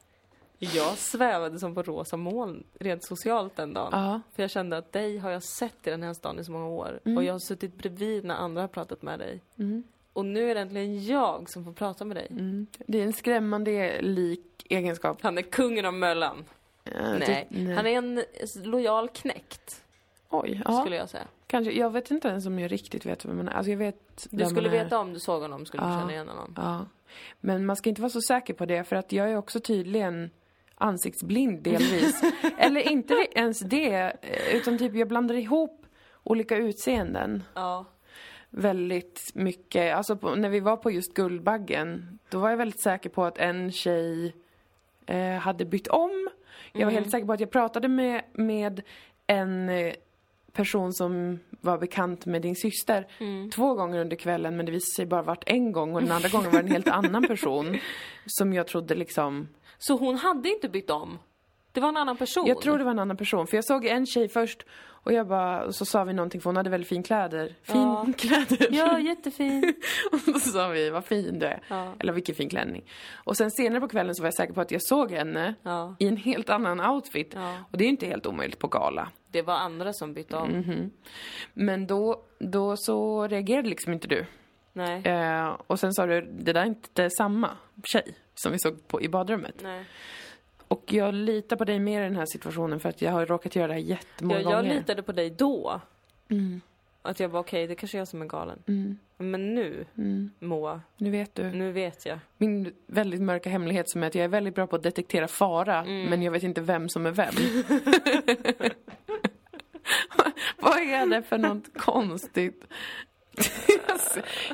[0.59, 3.89] jag svävade som på rosa moln rent socialt den dagen.
[3.93, 4.21] Ja.
[4.35, 6.69] För jag kände att dig har jag sett i den här stan i så många
[6.69, 7.01] år.
[7.17, 9.41] Och jag har suttit bredvid när andra har pratat med dig.
[9.59, 9.83] Mm.
[10.13, 12.27] Och nu är det äntligen jag som får prata med dig.
[12.31, 12.67] Mm.
[12.87, 15.19] Det är en skrämmande lik egenskap.
[15.23, 16.45] Han är kungen av Möllan.
[16.85, 17.47] Ja, Nej.
[17.51, 17.75] nej.
[17.75, 18.23] han är en
[18.55, 19.85] lojal knäckt,
[20.31, 20.81] Oj, ja.
[20.81, 21.25] skulle jag säga.
[21.47, 21.73] Kanske.
[21.73, 23.53] Jag vet inte ens om jag riktigt vet vem man är.
[23.53, 25.99] Alltså jag vet Du skulle veta om du såg honom, skulle du Ja.
[26.01, 26.55] känna igen honom.
[26.57, 26.87] Ja.
[27.41, 30.31] Men man ska inte vara så säker på det för att jag är också tydligen
[30.75, 32.23] ansiktsblind delvis.
[32.59, 35.87] Eller inte ens det, eh, utan typ jag blandar ihop
[36.23, 37.85] olika utseenden Ja.
[38.51, 39.97] väldigt mycket.
[39.97, 43.39] Alltså på, när vi var på just Guldbaggen, då var jag väldigt säker på att
[43.39, 44.35] en tjej
[45.07, 46.29] eh, hade bytt om.
[46.73, 48.83] Jag var helt säker på att jag pratade med, med
[49.27, 49.95] en eh,
[50.53, 53.07] person som var bekant med din syster
[53.55, 56.29] två gånger under kvällen men det visade sig bara varit en gång och den andra
[56.33, 57.79] gången var det en helt annan person
[58.27, 59.49] som jag trodde liksom
[59.79, 61.19] Så hon hade inte bytt om?
[61.73, 62.47] Det var en annan person?
[62.47, 64.67] Jag tror det var en annan person, för jag såg en tjej först
[65.03, 67.47] och jag bara, och så sa vi någonting för hon hade väldigt fin kläder.
[67.63, 68.07] Fin Ja.
[68.17, 68.69] kläder.
[68.71, 69.75] Ja, jättefin.
[70.13, 71.63] Och så sa vi, vad fin du är.
[71.69, 71.93] Ja.
[71.99, 72.85] Eller vilken fin klänning.
[73.25, 75.97] Och sen senare på kvällen så var jag säker på att jag såg henne Ja.
[75.99, 77.35] i en helt annan outfit.
[77.73, 79.09] Och det är ju inte helt omöjligt på gala.
[79.31, 80.51] Det var andra som bytte om.
[80.51, 80.91] Mhm.
[81.53, 84.25] Men då, då så reagerade liksom inte du.
[84.73, 85.03] Nej.
[85.05, 87.51] Eh, och sen sa du, det där är inte samma
[87.85, 89.55] tjej som vi såg på i badrummet.
[89.63, 89.85] Nej.
[90.69, 93.57] Och jag litar på dig mer i den här situationen för att jag har råkat
[93.57, 94.75] göra det här jättemånga Jag, jag gånger.
[94.75, 95.81] litade på dig då.
[96.29, 96.61] Mm.
[97.03, 98.63] Att jag var okej, det kanske är jag som är galen.
[98.69, 98.99] Mm.
[99.17, 100.31] Men nu, Mm.
[100.39, 101.43] Moa, Nu vet du.
[101.51, 102.19] nu vet jag.
[102.39, 105.79] Min väldigt mörka hemlighet som är att jag är väldigt bra på att detektera fara,
[105.81, 106.11] Mm.
[106.11, 107.35] men jag vet inte vem som är vem.
[110.59, 112.65] Vad är det för något konstigt?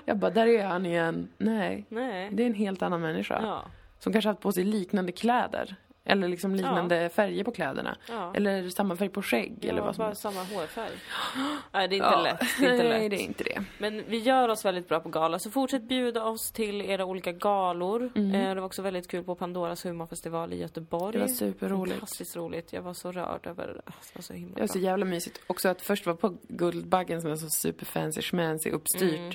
[0.04, 1.28] jag bara, där är han igen.
[1.38, 2.28] Nej, Nej.
[2.32, 3.40] det är en helt annan människa.
[3.42, 3.64] Ja.
[3.98, 5.76] Som kanske haft på sig liknande kläder.
[6.08, 7.96] Eller liksom liknande färger på kläderna.
[8.08, 8.32] Ja.
[8.34, 10.22] Eller samma färg på skägg eller vad som bara helst.
[10.22, 10.90] samma hårfärg.
[11.72, 12.22] Nej, det är inte Ja.
[12.22, 12.40] lätt.
[12.60, 13.10] Det är inte Nej, lätt.
[13.10, 13.64] det är inte det.
[13.78, 17.32] Men vi gör oss väldigt bra på gala, så fortsätt bjuda oss till era olika
[17.32, 18.10] galor.
[18.14, 18.34] Mm.
[18.34, 21.12] Eh, det var också väldigt kul på Pandoras humorfestival i Göteborg.
[21.12, 21.94] Det var superroligt.
[21.94, 22.72] Fantastiskt roligt.
[22.72, 23.72] Jag var så rörd över det.
[23.84, 24.82] Det var så himla Det var så bra.
[24.82, 25.40] jävla mysigt.
[25.46, 29.18] Också att först vara på Guldbaggen som är så superfancy, schmancy, uppstyrt.
[29.20, 29.32] Mm.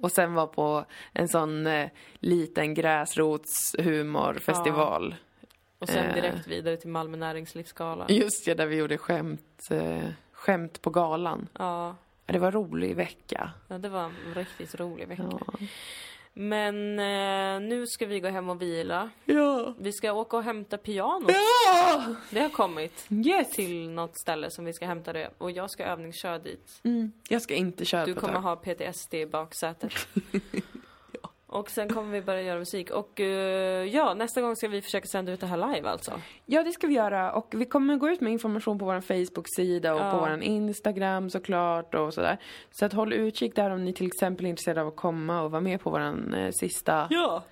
[0.00, 1.88] Och sen vara på en sån eh,
[2.20, 5.14] liten gräsrotshumorfestival.
[5.84, 6.14] Och sen eh.
[6.14, 8.06] direkt vidare till Malmö näringslivsgala.
[8.08, 11.48] Just det, där vi gjorde skämt, eh, skämt på galan.
[11.58, 13.50] Ja, Ja, Det var en rolig vecka.
[13.68, 15.22] ja, det var en riktigt rolig vecka.
[15.30, 15.66] Ja.
[16.36, 19.10] Men eh, nu ska vi gå hem och vila.
[19.24, 19.74] Ja!
[19.78, 21.30] Vi ska åka och hämta pianot.
[21.32, 22.14] ja!
[22.30, 23.50] Det har kommit Yes!
[23.50, 25.30] till något ställe som vi ska hämta det.
[25.38, 26.80] Och jag ska övningsköra dit.
[26.84, 27.12] Mm.
[27.28, 28.40] Jag ska inte köra Du på kommer tag.
[28.42, 29.92] ha PTSD i baksätet.
[31.54, 32.90] Och sen kommer vi börja göra musik.
[32.90, 36.12] Och eh, ja, nästa gång ska vi försöka sända ut det här live alltså.
[36.46, 37.32] Ja, det ska vi göra.
[37.32, 40.10] Och vi kommer gå ut med information på vår Facebook-sida och Ja.
[40.10, 42.38] på vår Instagram såklart och sådär.
[42.70, 45.50] Så att håll utkik där om ni till exempel är intresserade av att komma och
[45.50, 46.00] vara med på vår
[46.38, 47.42] eh, sista, Ja!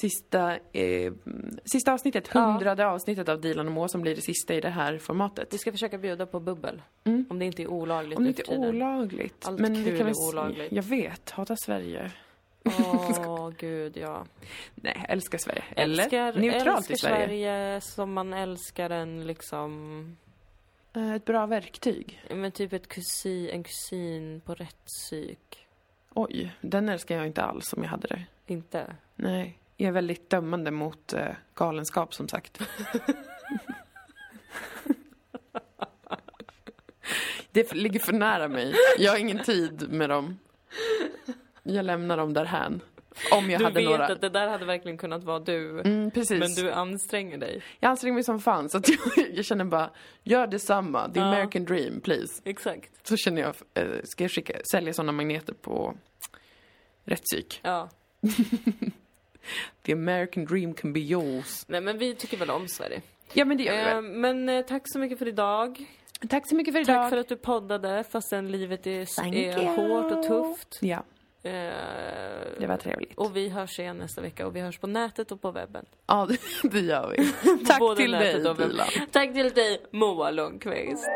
[0.00, 1.12] sista, eh,
[1.64, 2.40] sista avsnittet, Ja.
[2.40, 5.54] hundrade avsnittet av Dilan och Moa som blir det sista i det här formatet.
[5.54, 6.82] Vi ska försåka bjuda på bubbel.
[7.04, 7.26] Mm.
[7.30, 9.46] Om det inte är olagligt Om det inte är olagligt.
[9.48, 10.72] Allt men kul kan är olagligt.
[10.72, 12.10] Jag vet, hata Sverige.
[12.66, 14.26] Åh, gud ja.
[14.74, 15.64] Nej, älskar Sverige.
[15.76, 17.26] Eller Älskar, neutralt älskar i Sverige.
[17.26, 20.16] Sverige som man älskar en liksom...
[20.92, 22.22] Eh, Ett bra verktyg.
[22.30, 25.66] Men typ ett kusin, en kusin på rättspsyk.
[26.14, 28.24] Oj, den älskar jag inte alls om jag hade det.
[28.46, 28.96] Inte?
[29.14, 32.60] Nej, jag är väldigt dömande mot eh, galenskap som sagt.
[37.52, 38.74] det ligger för nära mig.
[38.98, 40.38] Jag har ingen tid med dem.
[41.66, 42.80] Jag lämnar dem därhän.
[43.32, 44.06] Om jag Du hade vet några...
[44.06, 45.80] att det där hade verkligen kunnat vara du.
[45.80, 46.38] Mm, precis.
[46.38, 47.62] Men du anstränger dig.
[47.80, 48.80] Jag anstränger mig som fan så
[49.16, 49.90] jag, jag känner bara,
[50.22, 51.08] gör detsamma.
[51.08, 51.26] The Ja.
[51.26, 52.42] American dream, please.
[52.44, 53.08] Exakt.
[53.08, 55.94] Så känner jag, eh, ska jag skicka, sälja sådana magneter på
[57.04, 57.60] rättspsyk?
[57.62, 57.88] Ja.
[59.82, 61.64] The American dream can be yours.
[61.68, 63.02] Nej men vi tycker väl om Sverige.
[63.32, 64.04] Ja men det gör vi Eh, väl.
[64.04, 65.84] men eh, tack så mycket för idag.
[66.28, 66.96] Tack så mycket för idag.
[67.02, 69.66] Tack för att du poddade fastän livet är, Thank är you.
[69.66, 70.78] hårt och tufft.
[70.80, 71.02] Ja, Eh,
[72.58, 73.18] det var trevligt.
[73.18, 75.84] Och vi hörs igen nästa vecka och vi hörs på nätet och på webben.
[76.06, 76.28] Ja,
[76.62, 77.32] det, gör vi.
[77.66, 78.34] Tack till dig.
[78.34, 78.86] Dilan.
[79.12, 81.08] Tack till dig Moa Lundqvist.